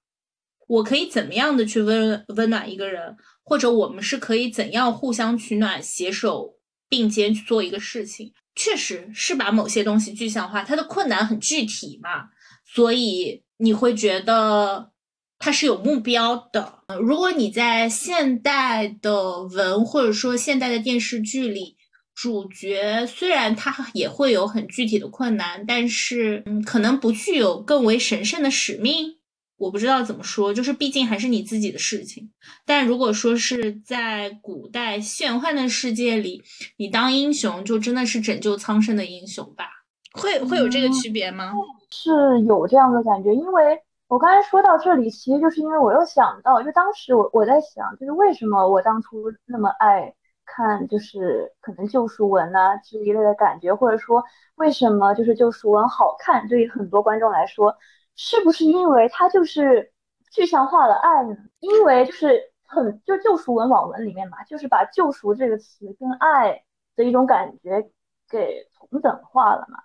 [0.68, 6.58] 我可以怎么样的去温温暖一个人，或者我们是可以怎样互相取暖，携手
[6.90, 12.30] 并肩去做一个事情，确实是把某些东西具象化，它的困难很具体嘛，
[12.66, 14.92] 所以你会觉得。
[15.38, 16.75] 它是有目标的。
[17.00, 21.78] 如果你在现代的文或者说现代的电视剧里，
[22.14, 29.18] 主角虽然他也会有很具体的困难，但是嗯，可能不具有更为神圣的使命。
[29.58, 32.30] 我不知道怎么说，就是毕竟还是你自己的事情。
[32.66, 36.44] 但如果说是在古代玄幻的世界里，
[36.78, 39.66] 你当英雄就真的是拯救苍生的英雄吧？
[40.14, 41.52] 会会有这个区别吗？
[41.90, 42.12] 是
[42.48, 43.82] 有这样的感觉，因为。
[44.08, 50.14] 我刚才说到这里，其实就是因为我又想到，就当时我我在想，就是为什么我当初那么爱
[50.46, 54.24] 看，就是可能救赎文啊这一类的感觉，或者说
[54.56, 57.76] 为什么就是救赎文好看，对于很多观众来说，
[58.16, 59.92] 是不是因为它就是
[60.32, 61.36] 具象化了爱呢？
[61.60, 66.64] 因为就是很就救赎文网文里面嘛，就是把救赎这个词跟爱
[66.96, 67.90] 的一种感觉
[68.30, 69.80] 给同等化了嘛。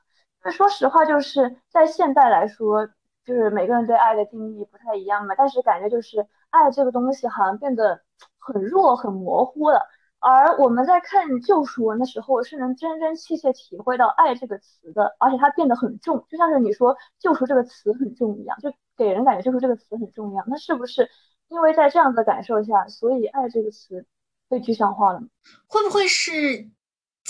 [0.45, 2.87] 那说实话，就是在现代来说。
[3.25, 8.01] 就是每个人对爱的定义不太一样嘛，但是感觉就是爱这个东西好像变得
[8.39, 9.81] 很弱、很模糊了。
[10.23, 20.45] 而我们在看救赎文的时候，是能真真切切体会到爱这个词的，而且它变得很重，就像是你说救赎这个词很重一样，就给人感觉救赎这个词很重要。
[20.47, 21.09] 那是不是
[21.49, 24.05] 因为在这样的感受下，所以爱这个词
[24.49, 25.21] 被具象化了？
[25.67, 26.69] 会不会是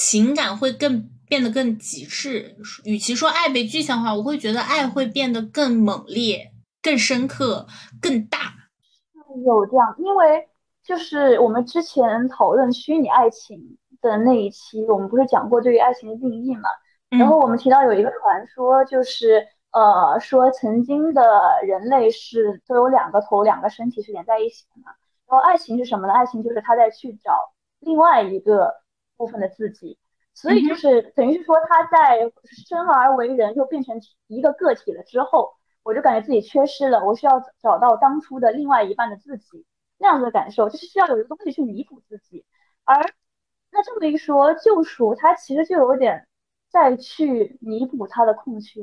[0.00, 1.10] 情感会更？
[1.30, 6.50] 变得更极致，与其说爱被具象化，我会觉得爱会变得更猛烈、
[6.82, 7.68] 更深刻、
[8.02, 8.52] 更大。
[9.46, 10.48] 有这样，因为
[10.82, 16.68] 就是我们之前讨论虚拟爱情的那一期，我们不是讲过对于爱情的定义嘛？
[17.10, 21.22] 然后我们提到有一个传说，就是呃，说曾经的
[21.62, 24.90] 人类是都有两个头、两个身体是连在一起的嘛。
[25.28, 26.12] 然后爱情是什么呢？
[26.12, 28.74] 爱情就是他在去找另外一个
[29.20, 29.98] 部分的自己。
[30.32, 32.20] 所以就是等于是说，他在
[32.66, 35.52] 生而为人又变成一个个体了之后，
[35.82, 39.66] 我就感觉自己缺失了，我需要找到当初的另外一半的自己
[39.98, 42.46] 那样子的感受，就是需要有一个东西去弥补自己。
[42.84, 42.94] 而
[43.72, 46.26] 那这么一说，救赎它其实就有点
[46.70, 48.80] 再去弥补他的空缺。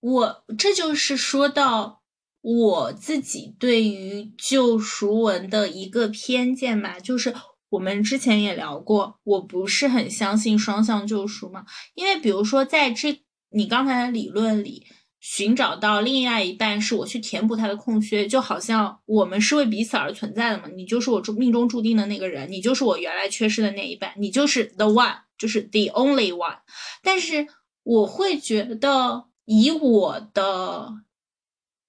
[0.00, 2.00] 我这就是说到
[2.40, 7.32] 我自己对于救赎文的一个偏见嘛，就是。
[7.76, 14.86] 我们之前也聊过，我不是很相信双向救赎嘛，因为比如说在这你刚才的理论里，
[15.20, 26.58] 寻找到另外一半是我去填补他的空缺，就好像我们是为彼此而存在的嘛，你就是我注命中注定的那个人，你就是我原来缺失的那一半，你就是 the one，就是 the only one。
[27.02, 27.46] 但是
[27.82, 30.94] 我会觉得，以我的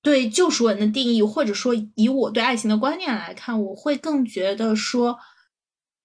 [0.01, 5.17] 对救赎文的定义，或者说以我对爱情的观念来看，我会更觉得说。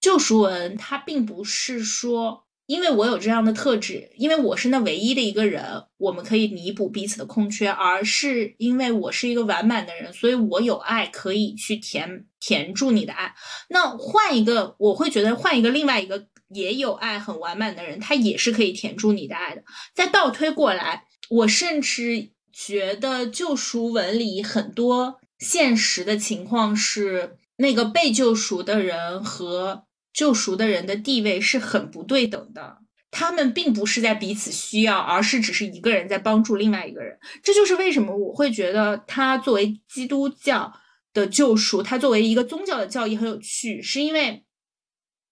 [0.02, 13.32] 救赎文，它并不是说，因为我有这样的特质，因为我是那唯一的一个人，我们可以弥补彼此的空缺，而是因为我是一个完满的人，所以我有爱可以去填填住你的爱。
[13.68, 19.62] 那换一个，我会觉得换一个另外一个也有爱很完满的人，他也是可以填住你的爱的。
[19.94, 32.78] 再倒推过来，我甚至觉得救赎文里很多现实的情况是，那个被救赎的人和救赎的人的地位是很不对等的。
[33.10, 37.18] 他们并不是在彼此需要，而是只是一个人在帮助另外一个人。
[37.42, 40.72] 这就是为什么我会觉得他作为基督教
[41.12, 44.44] 的救赎，他作为一个宗教的教义很有趣，是因为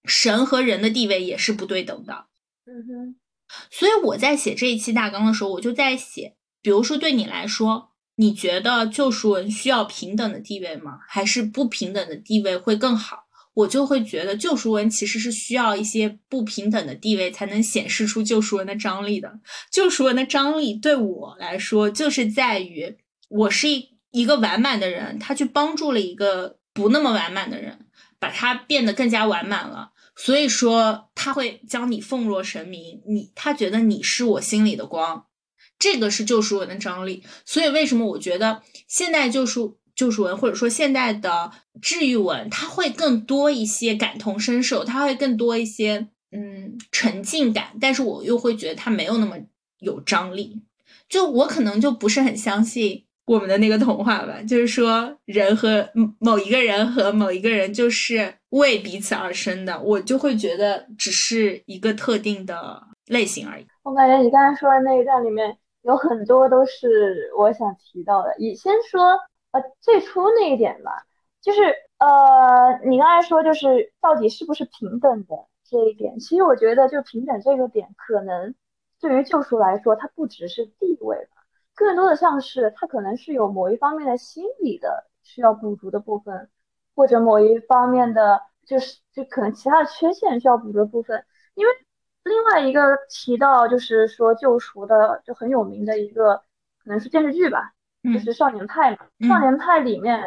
[0.04, 2.26] 神和人的地位也是不对等的。
[2.66, 3.16] 嗯哼。
[3.70, 10.98] 所以我在写这一期大纲的时候，我就在写，比如说对你来说，你觉得救赎文需要平等的地位吗？
[11.08, 13.24] 还是不平等的地位会更好？
[13.52, 19.40] 我就会觉得救赎文其实是需要一些不平等的地位才能显示出救赎文的张力的。
[19.72, 22.96] 救赎文的张力对我来说，就是在于
[23.28, 27.86] 我是一一个完满的人，他去帮助了一个不那么完满的人，
[28.18, 29.90] 把他变得更加完满了。
[30.16, 35.26] 所以说他会将你奉若神明，你他觉得你是我心里的光，
[35.78, 37.24] 这个是救赎文的张力。
[37.44, 39.79] 所以为什么我觉得现代救赎？
[40.00, 41.50] 救赎文或者说现代的
[41.82, 49.36] 治愈文，它会更多一些感同身受，它会更多一些嗯沉浸感，但是我又会觉得它没有那么
[49.80, 50.62] 有张力。
[51.06, 55.86] 就我可能就不是很相信我们的那个童话吧，就是说人和
[56.18, 63.66] 某一个人和某一个人就是为彼此而生的，我就会觉得只是一个特定的类型而已。
[63.82, 68.98] 我感觉你刚才说的那一段里面有很多都是我想提到的，你先说。
[69.52, 71.06] 呃，最初那一点吧，
[71.40, 78.54] 就是呃，你刚才说就是到底是不是平等的这一点，其实我觉得就平等这个点，可能
[79.00, 81.42] 对于救赎来说，它不只是地位吧，
[81.74, 86.48] 更多的像是它可能是有某一方面的心理的需要补足的部分，
[86.94, 91.24] 或者某一方面的就是就可能其他的缺陷需要补足的部分。
[91.54, 91.72] 因为
[92.22, 96.36] 另外一个提到就是说救赎的就很有名的一个
[96.82, 97.72] 可能是电视剧吧。
[98.02, 100.20] 就是少年派嘛，少年派里面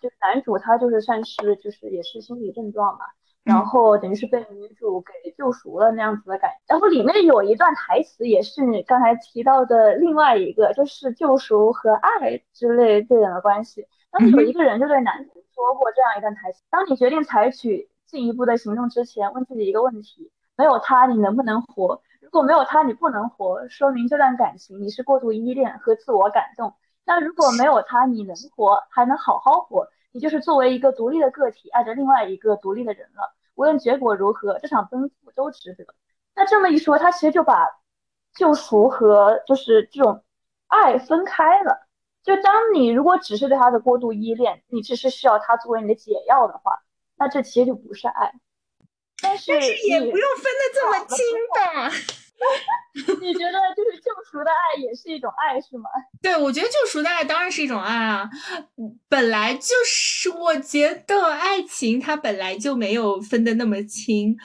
[0.00, 3.00] 就是男主他就是算是就是也是心理症状嘛，
[3.44, 6.56] 然后等于是被女主给救赎了那样子的感觉。
[6.68, 13.86] 然后里面有一段台词也是你刚才提到的另外一个，就是救赎和爱之类这样的关系。
[14.10, 22.00] 当时有一个人就对男主说过这样一段台词：当你决定采取进一步的行动之前，问自己一个问题，没有他你能不能活？
[22.22, 26.74] 如果没有他你不能活，说明这段感情你是过度依恋和自我感动。
[27.08, 33.34] 那如果没有他，你能活，还能好好活，你就是作为一个独立的个体，爱着另外一个独立的人了。
[33.54, 35.86] 无论结果如何，这场奔赴都值得。
[36.36, 37.66] 那这么一说，他其实就把
[38.34, 40.22] 救赎和就是这种
[40.66, 41.88] 爱分开了。
[42.22, 46.82] 就当你如果只是对他的过度依恋，你只是需要他作为你的解药的话，
[47.16, 48.34] 那这其实就不是爱。
[49.22, 51.90] 但是也不用分得这么清吧。
[53.20, 55.88] 你觉得就是救赎的爱也是一种爱是吗？
[56.22, 58.28] 对，我觉得救赎的爱当然是一种爱啊。
[59.08, 64.36] 本来就是，我觉得爱情它本来就没有分的那么清。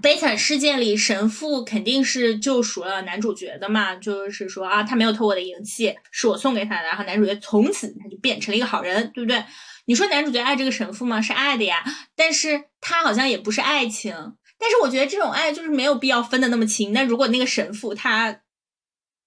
[0.00, 9.44] 悲惨世界里，神父肯定是救赎了男主角的嘛，就是说啊，他没有偷我的银器，是我送给他的，然后男主角从此他就变成了一个好人，对不对？
[9.86, 11.20] 你说男主角爱这个神父吗？
[11.20, 11.84] 是爱的呀，
[12.16, 14.14] 但是他好像也不是爱情。
[14.62, 16.92] 但是我觉得这种爱就是没有必要分的那么清。
[16.92, 18.42] 那如果那个神父他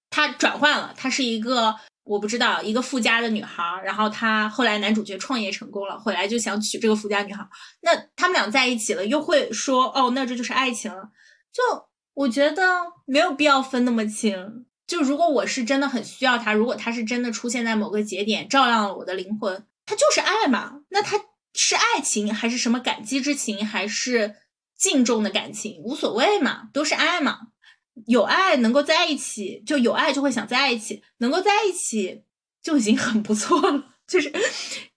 [0.08, 7.46] 他转换了，他是一个我不知道一个富家的女孩，然后他后来男主角创业成功了，回来就想娶这个富家女孩，
[7.82, 11.10] 那他们俩在一起了，又会说哦，那这就是爱情了？
[11.52, 11.62] 就
[12.14, 14.64] 我觉得没有必要分那么清。
[14.86, 20.80] 就如果我是真的很需要他，如果他是真的出现在某个节点，照亮了我的灵魂，他就是爱嘛？
[20.88, 21.18] 那他
[21.52, 24.34] 是爱情还是什么感激之情，还是？
[24.76, 27.38] 敬重的感情无所谓嘛，都是爱嘛。
[28.06, 32.24] 有爱能够在一起，就有爱就会想在一起，能够在一起
[32.60, 33.84] 就已经很不错了。
[34.06, 34.30] 就是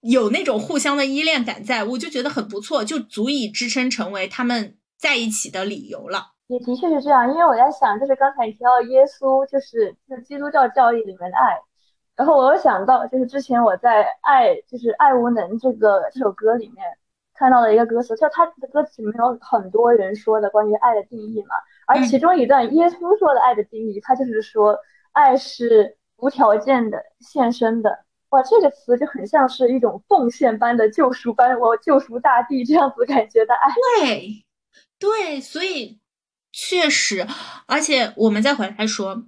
[0.02, 6.34] 有那种互相的依恋感，在我就觉得很不错，就足以支撑成为他们在一起的理由了。
[6.48, 11.58] 也的确是这样，因为我在想，就是刚才提到耶稣，就是就是基督教教义里面的爱，
[12.18, 16.86] 然后我又想到，就是之前我在《爱就是爱无能》这个这首歌里面。
[17.40, 21.56] 看到了一个歌词，就他的歌词里面有很多人说的关于爱的定义嘛，
[21.88, 24.78] 而其中一段耶稣说的爱的定义，他就是说
[25.14, 27.98] 爱是无条件的献身的。
[28.32, 33.74] 哇，这个词就很像是一种奉献般的救赎般，我救赎大地这样子感觉的爱。
[34.02, 34.46] 对，
[35.00, 35.98] 对，所以
[36.52, 37.26] 确实，
[37.68, 39.24] 而且我们再回来说，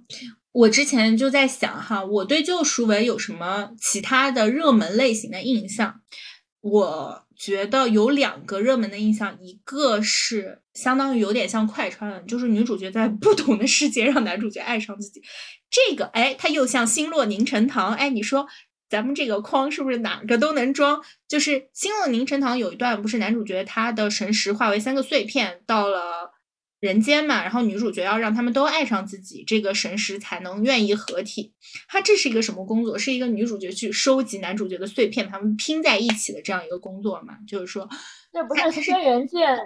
[0.52, 6.02] 我之前就在想哈，我对救赎文有什么其他的热门类型的印象？
[6.60, 7.22] 我。
[7.42, 15.20] 觉得有两个热门的印象，一个是相当于有点像快穿，就是女主角在不同的世界让男主角爱上自己。
[15.68, 18.46] 这个哎，它又像星落凝成糖，哎，你说
[18.88, 21.02] 咱们这个框是不是哪个都能装？
[21.26, 26.31] 就是星落凝成糖有一段不是男主角他的神识化为三个碎片到了。
[26.82, 31.54] 人间嘛，然后女主角要让他们都爱上自己，这个神识才能愿意合体。
[31.86, 32.98] 他这是一个什么工作？
[32.98, 37.38] 是一个女主角去收集男主角的碎片，他们拼在一起的这样一个工作嘛？
[37.46, 37.88] 就是说，
[38.32, 39.56] 这不是轩辕剑，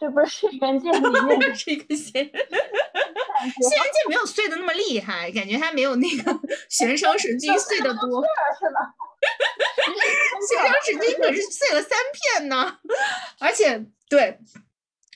[0.00, 8.20] 这不是轩辕剑里面 是一个仙，轩辕剑没有碎的那么厉害，感觉他没有那个 玄霜神君碎的多。
[8.58, 8.80] 是吗？
[10.50, 12.78] 玄霜神君可是碎了三片呢，
[13.38, 14.40] 而且对。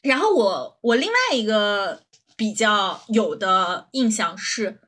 [0.03, 2.03] 然后我我另外一个
[2.37, 4.81] 比较有的印象是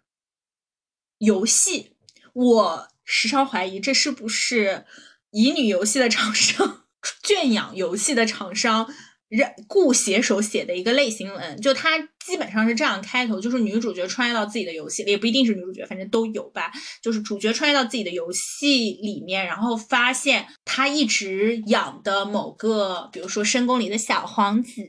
[1.18, 1.96] 游戏，
[2.32, 4.86] 我时常怀疑这是不是
[5.30, 6.86] 乙女游戏的厂商
[7.22, 8.92] 圈养游戏的厂商。
[9.32, 16.70] 人故写手写的一个类型文，就它基本上是这样开头，就是女主角穿越到自己的游戏，也不一定是女主角，反正都有吧。
[17.00, 24.82] 就是主角穿越到自己的游戏里面，然后发现他一直养的某个，比如说深宫里的小皇子，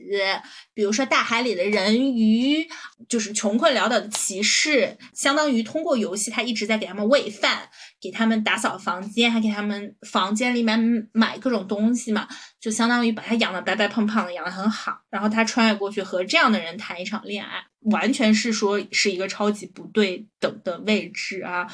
[0.74, 2.68] 比如说大海里的人鱼，
[3.08, 7.70] 就是穷困潦倒的骑士，相当于通过游戏，他一直在给他们喂饭。
[8.04, 12.28] 给他们打扫房间，还给他们房间里面买各种东西嘛，
[12.60, 15.00] 就相当于把他养的白白胖胖的，养的很好。
[15.08, 21.66] 然后他穿越过去和这样的人谈一场恋爱，完全是说是一个超级不对等的位置啊。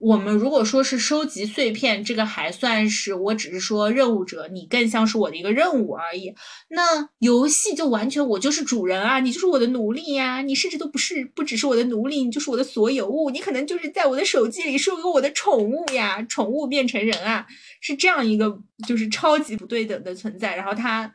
[0.00, 6.34] 我们如果说是收集碎片，这个还算是，我只是说任务者，你更像是我的一个任务而已。
[6.70, 17.46] 那游戏就完全我就是主人啊，你就是我的奴隶呀，你甚至都不是，不只是我的奴隶，你就是我的所有物，你可能就是在我的手机里是个我的宠物呀，宠物变成人啊，
[17.82, 20.56] 是这样一个就是超级不对等的存在。
[20.56, 21.14] 然后它，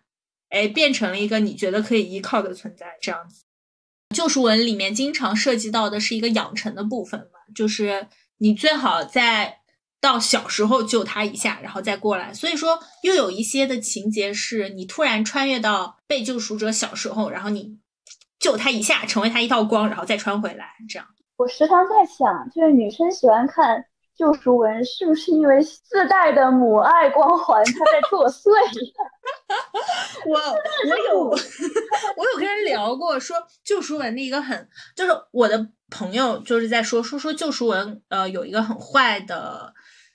[0.50, 3.42] 哎，变成了一个你觉得可以依靠的存在，这样子。
[4.16, 8.08] 救赎文里面经常涉及到的是一个养成的部分嘛，就是。
[8.38, 9.60] 你最好在
[10.02, 12.34] 到小时候救他一下，然后再过来。
[12.34, 17.80] 所以说，又有一些的情节是你突然穿越到被救赎者小时候，然后你
[18.38, 20.68] 救他一下，成为他一道光，然后再穿回来。
[20.88, 21.08] 这样，
[21.38, 23.84] 我时常在想，就是女生喜欢看
[24.16, 28.52] 救赎文，是不是因为自带的母爱光环，他在作祟？
[30.28, 31.30] 我我有
[32.18, 35.70] 我有跟人聊过，说救赎文的一个很就是我的。
[35.90, 39.74] 朋友就是在说说说救赎文，呃，有一个很坏的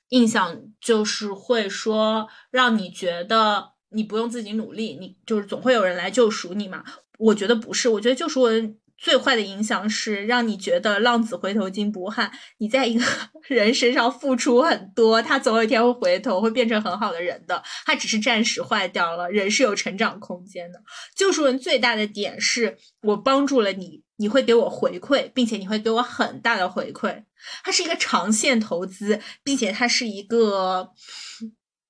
[0.09, 6.85] 印象，就是会说让你觉得你不用自己努力，你就是总会有人来救赎你嘛。
[7.19, 13.05] 我觉得不是，我觉得救赎文最坏的影响是让你觉得浪子回头金不换，你在一个
[13.49, 17.63] 人身上付出很多，他总有一天会回头，会变成很好的人的。
[17.87, 20.83] 他只是暂时坏掉了，人是有成长空间的。
[21.15, 24.03] 救赎文最大的点是我帮助了你。
[24.21, 27.25] 你会给我回馈，并且你会给我很大的回馈。
[27.65, 30.91] 它是一个长线投资，并且它是一个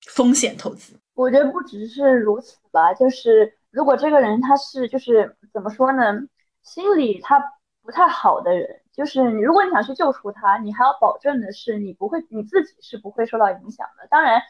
[0.07, 0.95] 风险投资。
[1.14, 6.14] 我觉得不只是如此吧，就是如果这个人他是就是怎么说呢，
[6.62, 7.43] 心里他
[7.83, 14.07] 不太好的人，就是如果你想去救赎他，你还要保证的是你不会你自己是不会受到影响的。
[14.09, 14.41] 当然，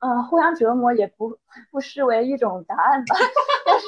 [0.00, 1.38] 呃，互相折磨也不
[1.70, 3.14] 不失为一种答案吧。
[3.64, 3.86] 但是。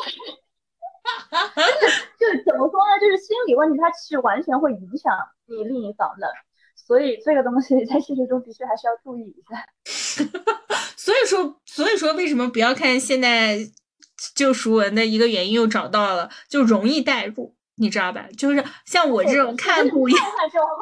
[2.18, 2.98] 就是怎么说呢？
[3.00, 5.12] 就是心理问题，它是完全会影响
[5.46, 6.26] 你另一方的，
[6.74, 9.64] 所以这个东西在现实中的确还是要注意一下。
[10.96, 13.58] 所以说，所以说为什么不要看现在
[14.34, 18.26] 救赎文的一个原因又找到了，就容易代入，你知道吧？
[18.36, 20.76] 就是像我这种看古看看就好，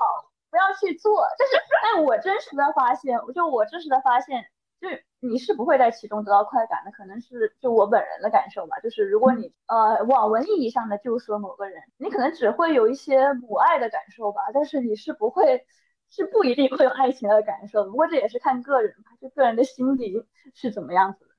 [0.50, 1.24] 不要去做。
[1.38, 4.44] 就是，但我真实的发现，就我真实的发现。
[4.80, 8.78] 就是你是不会在其中得到快感的，可能是就我本人的感受吧。
[8.80, 15.64] 就是如果你呃网文意义上的救赎某个人，你可能只会有一些母爱的感受吧，但是你是不会，
[16.10, 17.84] 是不一定会有爱情的感受。
[17.84, 20.24] 不过这也是看个人吧，就个人的心理
[20.54, 21.30] 是怎么样子的。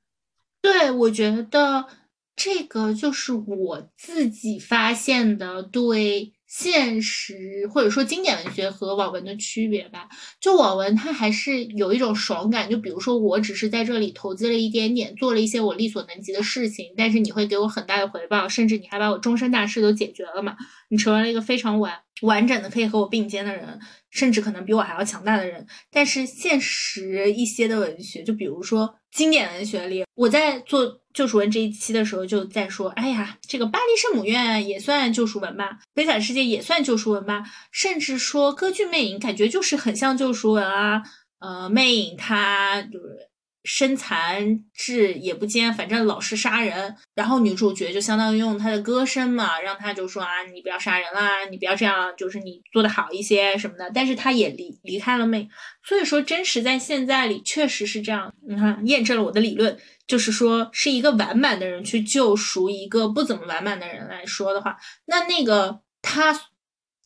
[0.62, 1.88] 对，我觉得
[2.36, 6.34] 这个就是我自己发现的对。
[6.50, 10.10] 现实或者说经典文学和网文的区别吧，
[10.42, 20.58] 就网文它还是有一种爽感，就比如说我只是在这里投资了一点点，做了一些我力所能及的事情，但是你会给我很大的回报，甚至你还把我终身大事都解决了嘛，
[20.90, 25.66] 你成为了一个非常完完整的可以和我并肩的人，甚至可能比我还要强大的人。
[25.92, 31.00] 但是现实一些的文学，就比如说经典文学里，我在做。
[31.12, 41.02] 救赎文这一期的时候就在说，哎呀，这个巴黎圣母院也算救赎文吧，悲惨世界也算救赎文吧，甚至说歌剧魅影感觉就是很像救赎文啊。
[41.40, 43.29] 呃，魅影它就是
[43.64, 46.96] 身残志也不坚，反正老是杀人。
[47.14, 53.92] 然后女主角就相当于用她的歌声嘛，让他就说啊，你不要杀人啦，你不要这样，就是你做的好一些什么的。
[53.94, 55.50] 但是他也离离开了妹，
[55.84, 58.34] 所以说真实在现在里确实是这样。
[58.48, 66.40] 你看，验证了我的理论，就是说是一个完满的人去救赎一个不怎么完满的人来说的话，那那个他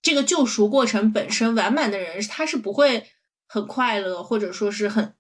[0.02, 3.08] 这个救赎过程本身完满的人，他是不会
[3.48, 5.16] 很快乐，或者说是很。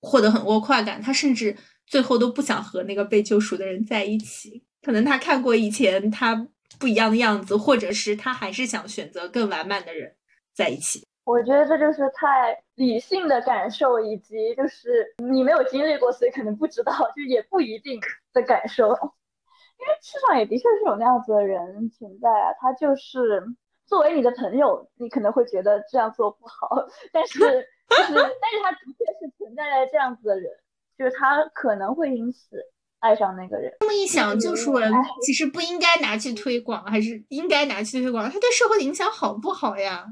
[0.00, 4.62] 获得很多快感，他甚至最后都不想和那个被救赎的人在一起。
[4.82, 6.46] 可能他看过以前他
[6.78, 10.14] 不一样的样子，或者是他还是想选择更完满的人
[10.54, 11.06] 在一起。
[11.24, 18.00] 我觉得这就是太理性的感受，以及就是你没有经历过，所以可能不知道，就也不一定
[18.32, 18.88] 的感受。
[19.80, 23.42] 因为世上也的确是有那样子的人存在啊，他就是
[23.86, 27.66] 作为你的朋友，你可能会觉得这样做不好， 但是。
[27.90, 30.50] 就是，但是他的确是存在着这样子的人，
[30.96, 32.56] 就是他可能会因此
[33.00, 33.74] 爱上那个人。
[33.80, 38.30] 这么一想，救赎文其实不应该拿去推广，还是应该拿去推广？
[38.30, 40.06] 他对社会的影响好不好呀？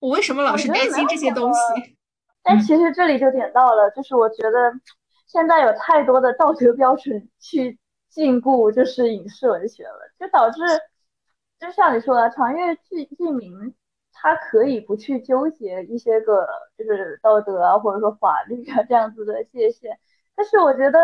[0.00, 1.96] 我为什么老是担心这些东西？
[2.42, 4.72] 但其实这里就点到了，就是我觉得
[5.26, 7.78] 现在有太多的道德标准去
[8.10, 10.60] 禁锢，就是影视文学了，就导致，
[11.60, 13.74] 就像你说的，长月剧剧名。
[14.18, 19.98] 他可以不去纠结一些个就是道德啊，或者说法律啊这样子的界限，
[20.34, 20.98] 但是我觉得，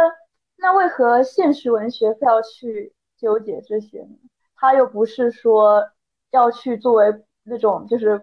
[0.57, 4.17] 那为何现实文学非要去纠结这些呢？
[4.57, 5.87] 他又不是说
[6.31, 7.05] 要去作为
[7.45, 8.21] 那种就是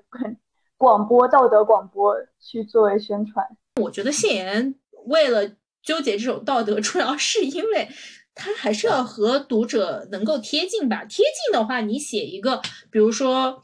[0.75, 3.45] 广播道德广播去作为宣传。
[3.79, 4.73] 我觉得谢言
[5.05, 5.47] 为了
[5.83, 7.87] 纠结这种道德，主要是因为
[8.33, 11.05] 他还是要和读者能够贴近吧。
[11.05, 12.59] 贴近的话，你写一个，
[12.89, 13.61] 比如说。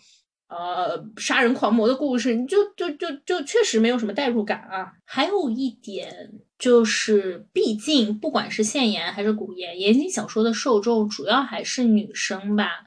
[0.48, 4.94] 呃，杀人狂魔的故事，你就就就就确实没有什么代入感啊。
[5.04, 12.86] 还有一点就是，毕竟不管是现言还是古言，言情小说的受众主要还是女生吧。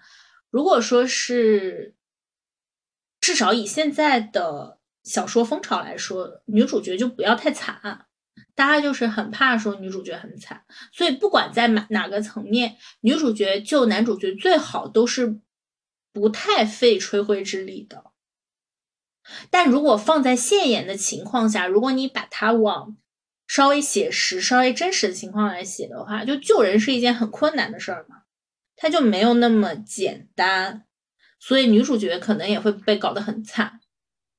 [0.50, 1.96] 如果说是，
[3.20, 8.06] 至少以现在的小说风潮来说，女主角就不要太惨，
[8.54, 10.62] 大家就是很怕说女主角很惨。
[10.92, 15.40] 所以不管在哪哪个层面，女主角救男主角最好都是。
[16.18, 18.06] 不太费吹灰之力的，
[19.50, 22.96] 但如果放在现眼的情况下，如果你把它往
[23.46, 28.22] 稍微写实、稍微真实的情况来写的话，就救人是一件很困难的事儿嘛，
[28.74, 30.84] 它就没有那么简单，
[31.38, 33.80] 所以女主角可能也会被搞得很惨。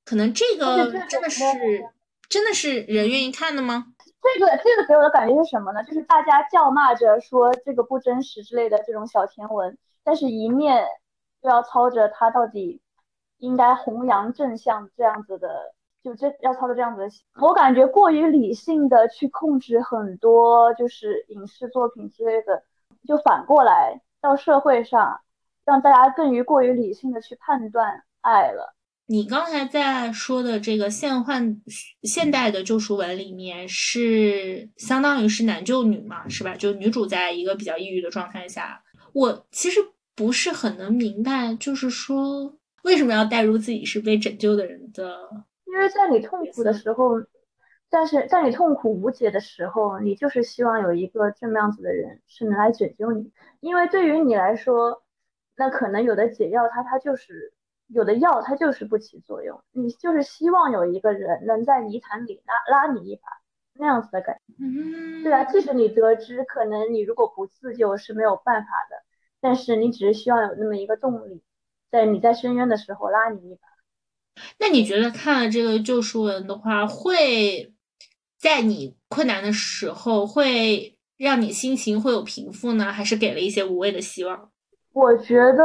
[0.04, 1.44] 可能这个真的是
[2.28, 3.86] 真的是人愿意看的吗？
[4.20, 5.82] 这个这个给我的感觉是什么呢？
[5.84, 10.84] 就是大家叫骂着说这个不真实之类的这种小甜文，但是一面。
[11.42, 12.80] 就要操着他到底
[13.38, 15.48] 应该弘扬正向这样子的，
[16.04, 17.22] 就这要操着这样子的心。
[17.40, 22.62] 我感觉过于理性的去控制很多就是影视作品之类的，
[23.08, 25.20] 就反过来到社会上，
[25.64, 28.74] 让大家更于过于理性的去判断爱了。
[29.06, 31.60] 你刚才在说的这个现换
[32.02, 36.54] 现代的救赎文里面，是相当于是男救女嘛，是吧？
[36.54, 38.82] 就女主在一个比较抑郁的状态下，
[39.14, 39.80] 我其实。
[40.20, 45.18] 不是很能明白，就是说为什么要带入自己是被拯救的人的？
[45.64, 47.12] 因为在你痛苦的时候，
[47.88, 53.32] 但是在你痛苦无解的时候，你就是希望有一个这么样子的人是能来拯救你。
[53.60, 55.02] 因为对于你来说，
[55.56, 57.54] 那可能有的解药它它就是
[57.86, 63.22] 有的药它就是不起作用，你就是希望有一个人能在泥潭里拉拉你一把
[63.72, 64.52] 那样子的感觉。
[64.60, 69.02] 嗯，对啊，即使你得知可能你如果不自救是没有办法的。
[69.40, 71.42] 但是你只是需要有那么一个动力，
[71.90, 73.60] 在你在深渊的时候拉你一把。
[74.58, 77.74] 那你觉得看了这个救赎文的话，会
[78.38, 84.50] 在你困难的时候会让你心情会有平复呢，还是给了一些无谓的希望？
[84.92, 85.64] 我觉得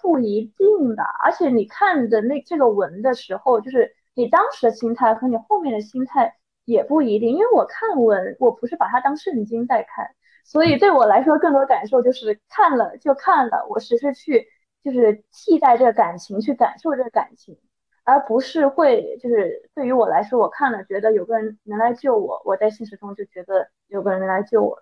[0.00, 6.34] 不一定吧，而且你看的那这个文的时候，就是你当时的心态和你后面的心态
[6.64, 7.30] 也不一定。
[7.30, 10.06] 因为我看文，我不是把它当圣经在看。
[10.48, 14.48] 所以对我来说，更多感受就是看了就看了，我只是去
[14.82, 17.58] 就是替代这个感情，去感受这个感情，
[18.02, 24.78] 而不是会就是对于我来说，我看了觉得有个人能来救我，我在现实中就觉得有个人能来救我，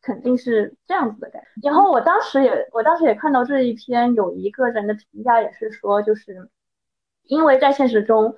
[0.00, 1.68] 肯定是这样子的感觉。
[1.68, 6.48] 然后我当时也我当时也看到这一篇有一个人的评价也是说，就是
[7.24, 8.36] 因为在现实中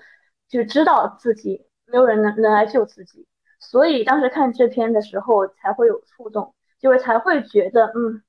[0.49, 3.29] 就知道自己没有人能能来救自己，
[3.61, 6.53] 所以当时看这篇的时候才会有触动。
[6.83, 8.21] 就是才会觉得，嗯，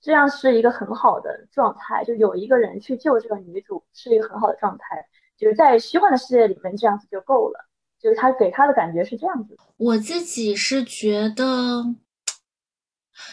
[0.00, 5.04] 这样是一个很好的状态，就有一个人去救这个女主，是一个很好的状态。
[5.38, 7.66] 就是在虚幻的世界里面，这样子就够了。
[7.98, 9.56] 就是他给他的感觉是这样子。
[9.78, 11.94] 我自己是觉得，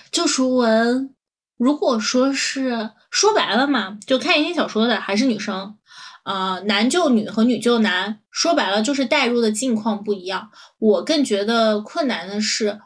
[0.09, 1.13] 救赎文，
[1.57, 5.77] 如果说是说白了嘛，就看言情小说的还是女生，
[6.23, 10.49] 呃，男救女和女救男，说白了就是代入的境况不一样。
[10.79, 12.79] 我更觉得困难的是，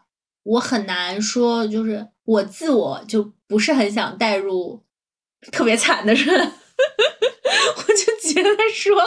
[0.48, 4.84] 我很难说，就是我自我就不是很想代入
[5.52, 6.54] 特别惨的人。
[7.76, 8.98] 我就觉得说，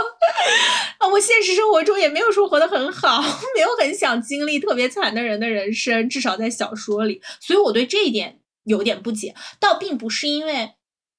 [0.99, 3.23] 啊，我现实生活中也没有说活得很好，
[3.55, 9.35] 没有很想经历特别惨的人的人生，至少在小说里，所以我对这一点有点不解。
[9.59, 10.73] 倒并不是因为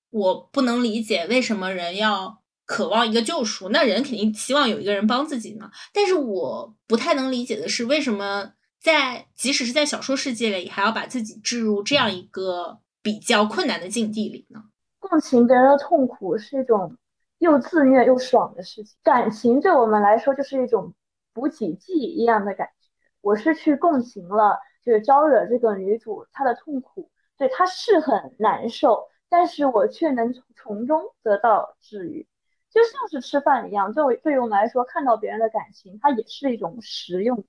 [0.09, 5.72] 我不能理解为什么人要渴望一个救赎，那人肯定希望有一个人帮自己嘛。
[5.93, 8.51] 但是我不太能理解的是，为什么
[8.82, 14.63] 在即使是在小说世界里，还要把自己置入这样一个比较困难的境地里呢？
[14.99, 16.97] 共情别人的痛苦是一种。
[17.41, 20.93] 又自虐又爽的事情，感情对我们来说就是一种
[21.34, 22.88] 补给剂一样的感觉。
[23.21, 27.09] 我是去共情了，就是招惹这个女主她的痛苦，
[27.39, 32.27] 对她是很难受，但是我却能从中得到治愈，
[32.69, 33.91] 就像是吃饭一样。
[33.91, 37.43] 作为对于我们来说，看到别人的感情，它也是一种食用，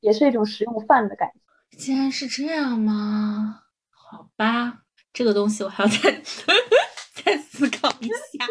[0.00, 1.78] 也是一种食用饭的感觉。
[1.78, 3.62] 竟然是这样吗？
[3.90, 4.82] 好吧，
[5.12, 6.22] 这个东西我还要再。
[7.24, 8.46] 再思考一下，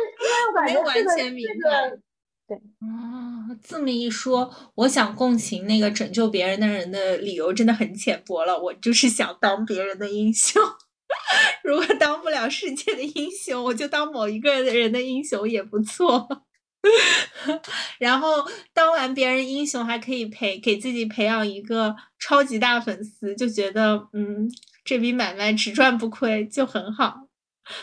[0.66, 1.98] 没有完全明白。
[2.46, 8.62] 对啊，这么一说，我想共情那个拯救别人的人的理由真的很浅薄了。
[8.62, 10.62] 我就是想当别人的英雄。
[11.64, 16.28] 如果当不了世界的英雄，我就当某一个人的英雄也不错。
[18.00, 24.50] 然后当完别人英雄，还可以培给自己培养一个超级大粉丝，就觉得嗯，
[24.84, 27.28] 这笔买卖只赚不亏，就很好。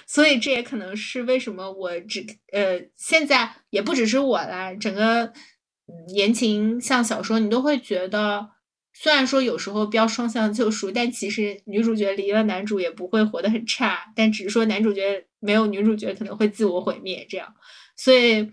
[0.07, 5.33] 所以这也可能是为什么我只呃现在也不只是我啦，整个
[6.15, 8.49] 言情像小说，你都会觉得，
[8.93, 17.53] 虽然说有时候标双向救赎，但其实女主角离了男主也不会活得很差，但只是说男主角没有女主角可能会自我毁灭这样。
[17.97, 18.49] 所以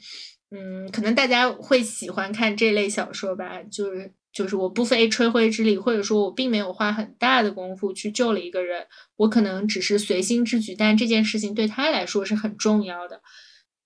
[0.51, 4.13] 嗯，可能大家会喜欢看这类小说吧，就是。
[4.31, 8.85] 就是我不费吹灰之力，或者说我并没有花很大的功夫去救了一个人，
[9.15, 13.23] 我可能只是随心之举，但这件事情对他来说是很重要的，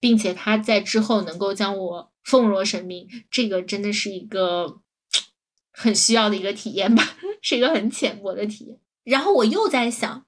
[0.02, 4.82] 并且他在之后能够将我奉若神明，这个真的是一个
[5.72, 8.78] 很需要的一个体验吧， 是一个很浅薄的体验。
[9.06, 10.26] 然后我又在想，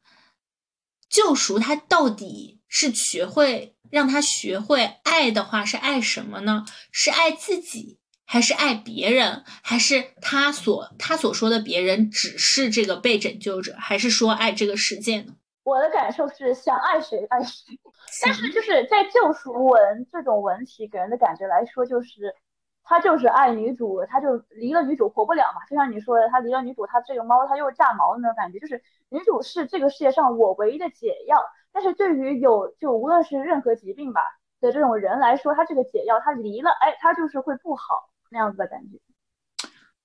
[1.09, 6.65] 救赎他到底是学会让他学会爱的话，是爱什么呢？
[6.91, 7.97] 是爱自己。
[8.27, 15.35] 还是爱别人，还是他所他所说的别人只是这个被拯救者，还是说爱这个世界呢？
[15.63, 17.79] 我的感受是想爱谁爱谁，
[18.25, 22.35] 但是就是在救赎文这种文体给人的感觉来说，就是
[22.85, 25.65] 他就是爱女主，他就离了女主活不了嘛。
[25.69, 31.37] 就像你说的，他离了女主，他这个猫他又炸毛的那种感觉，就是女主是这个世界上我唯一的解药。
[31.73, 34.21] 但是对于有就无论是任何疾病吧
[34.61, 38.11] 的这种人来说，他这个解药他离了，哎，他就是会不好。
[38.31, 38.97] 那样子的感觉，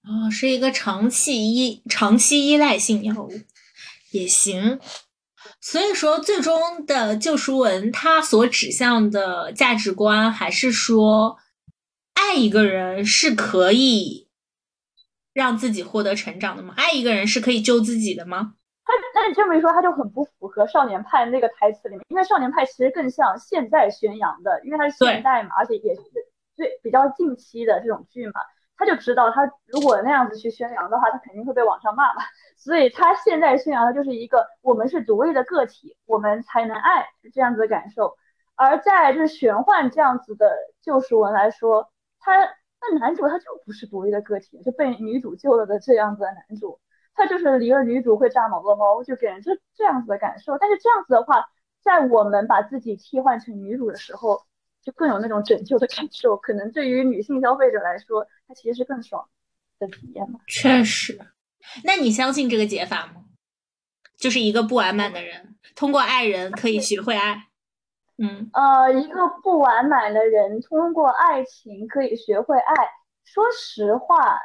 [0.05, 3.31] 哦，是一个长期依长期依赖性药物，
[4.13, 4.79] 也行。
[5.61, 11.39] 所以说，最终的救赎文它所指向的价值观，还是说
[12.15, 14.29] 爱一个人是可以
[15.33, 16.75] 让自己获得成长的吗？
[16.77, 18.55] 爱一个人是可以救自己的吗？
[18.85, 26.03] 他，那你这么一说，他就很不符合少年派那个台词里面，因为少年派其实更像现在宣扬的，因为它是现代嘛，而且也是。
[26.57, 28.33] 最比较近期的这种剧嘛，
[28.77, 32.21] 他就知道他如果那样子去宣扬的话，他肯定会被网上骂嘛。
[32.59, 38.15] 所以他现在宣扬的就是一个我们是独立的个体，我们才能爱这样子的感受。
[38.57, 40.51] 而在就是玄幻这样子的
[40.83, 41.91] 救赎文来说，
[42.21, 42.33] 他
[42.81, 46.79] 那男主他就不是独立的个体，就被女主救了的这样子的男主，
[47.15, 50.57] 他就是离了女主会炸毛的猫，就给人这这样子的感受。
[50.59, 51.49] 但是这样子的话，
[51.83, 54.43] 在我们把自己替换成女主的时候。
[54.83, 59.29] 就更有那种拯救的感受，可能对于女性消费者来说，它其实是更爽
[59.79, 60.41] 的体验嘛。
[60.47, 61.21] 确实，
[61.85, 63.27] 那你相信这个解法吗？
[64.17, 67.50] 就是一个不完满的人通过爱人可以学会爱。
[68.21, 72.75] 嗯，呃，一个不完满的人通过爱情可以学会爱。
[73.25, 74.39] 说实话，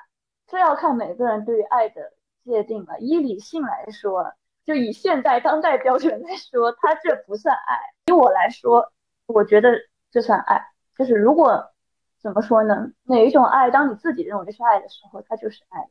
[0.48, 2.14] 这要看每个人对于爱的
[2.44, 2.98] 界定了。
[3.00, 4.34] 以理性来说，
[4.66, 7.80] 就以现在当代标准来说，他这不算爱。
[8.08, 8.92] 以我来说，
[9.28, 9.70] 我觉得。
[10.12, 10.66] 这算爱，
[10.98, 11.74] 就是如果
[12.22, 12.90] 怎么说呢？
[13.04, 15.90] 哪一种爱，当你自己认为是爱的时候，它就是爱。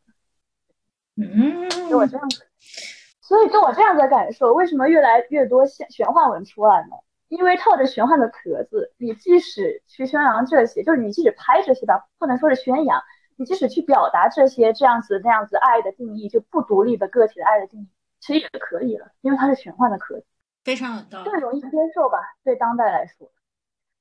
[1.17, 2.47] 嗯，给我这样子，
[3.21, 6.97] 所以跟我这样的感受，为什么越来越多玄玄幻文出来呢？
[7.29, 13.03] 因为套着玄幻的壳子，你即使去宣扬这些，就是你即使拍这些吧，不能说是宣扬，
[13.37, 17.89] 你即使去表达这些这样子那样子爱的定义，就不独立的个体的爱的定义，
[18.21, 20.27] 其实也可以了，因为它是玄幻的壳子，
[20.63, 22.19] 非常有道理，更容易接受吧？
[22.45, 23.33] 对当代来说，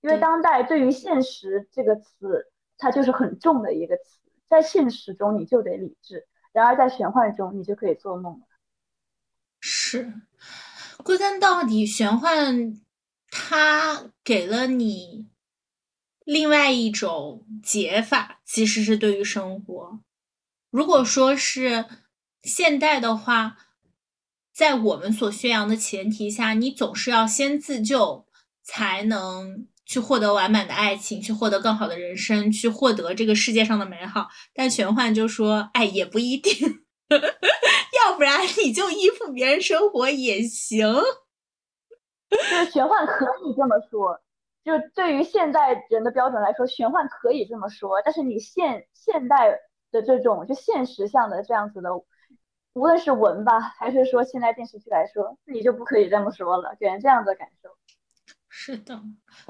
[0.02, 4.20] 因为当代对于现实这个词，它就是很重的一个词，
[4.50, 8.46] 在现实中你就得理智，然而在玄幻中你就可以做梦了。
[9.60, 10.14] 是，
[11.04, 12.83] 归根到底，玄幻
[13.36, 15.26] 它给了你。
[16.24, 20.00] 另外一种解法其实是对于生活，
[20.70, 21.86] 如果说是
[22.44, 23.58] 现代的话，
[24.54, 28.28] 在我们所宣扬的前提下，你总是要先自救，
[28.64, 34.30] 才能去获得完满的爱情，去获得更好的人生，去获得这个世界上的美好。
[34.54, 36.54] 但玄幻就说，哎，也不一定，
[37.10, 40.88] 要不然你就依附别人生活也行。
[42.36, 44.22] 就是玄幻可以这么说。
[44.64, 49.60] 就对于现代人的标准来说，玄幻可以这么说，但是你现现代
[49.92, 51.94] 的这种就现实向的这样子的，
[52.74, 57.70] 无论是文吧，还是说现在电视剧来说，你就不可以这么说了，给人这样的感受。
[58.48, 59.02] 是的，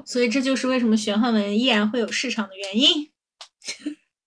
[0.04, 3.12] 所以这就是为什么玄幻文依然会有市场的原因，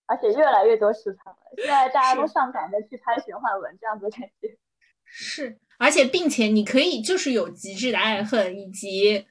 [0.06, 1.38] 而且越来越多市场了。
[1.56, 4.56] 现在大家都上赶着去拍玄幻文，这样子感觉。
[5.04, 9.24] 是，而且并且你可以就是有极致的爱恨以及。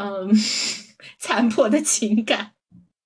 [0.00, 0.30] 嗯，
[1.18, 2.52] 残破的情感，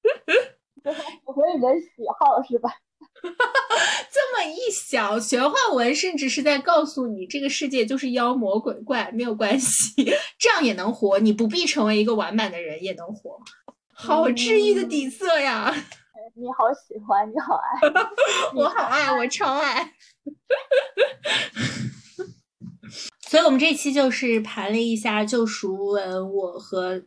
[1.24, 1.88] 符合你的喜
[2.20, 2.68] 好是吧？
[4.12, 10.04] 这么一想，玄幻文甚至是在告诉你，这个世界就是妖魔鬼怪，没有关系，
[10.38, 11.18] 这样也能活。
[11.18, 13.40] 你不必成为一个完满的人，也能活。
[13.94, 15.74] 好治愈的底色呀！
[16.34, 17.80] 你好喜欢，你好爱，
[18.54, 19.94] 我好爱，我超爱。
[23.32, 27.02] 所以，我们这期就是盘了一下救赎文，我和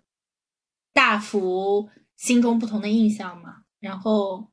[0.91, 3.57] 大福心中不同的印象嘛。
[3.79, 4.47] 然后，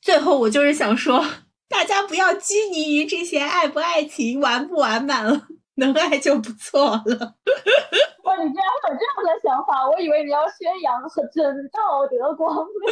[0.00, 1.22] 最后我就是想说，
[1.68, 7.34] 大家不要拘泥于这些爱不爱情、完不完满了，能爱就不错了。
[8.24, 9.86] 哇，你居然会有这样的想法？
[9.86, 12.90] 我以为你要宣扬和真道德光明。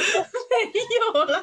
[0.74, 1.43] 没有了，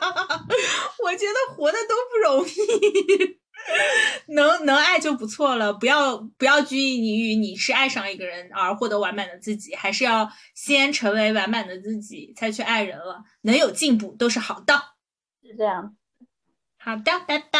[1.04, 3.42] 我觉得活的都不容易。
[4.28, 13.24] 能能爱就不错了，不要不要拘泥于你是爱上一个人而获得完满的自己，还是要先成为完满的自己才去爱人了。
[13.42, 14.74] 能有进步都是好的，
[15.42, 15.96] 是这样。
[16.78, 17.60] 好的，拜拜。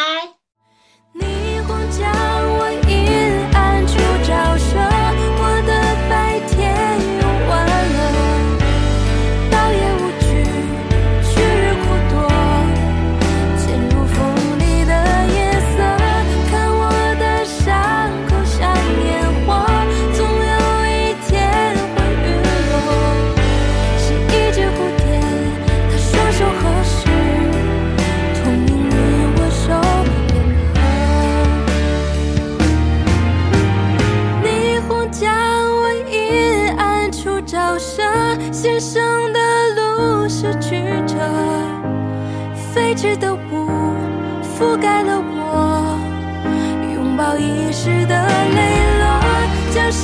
[4.74, 5.03] 的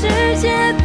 [0.00, 0.79] 世界。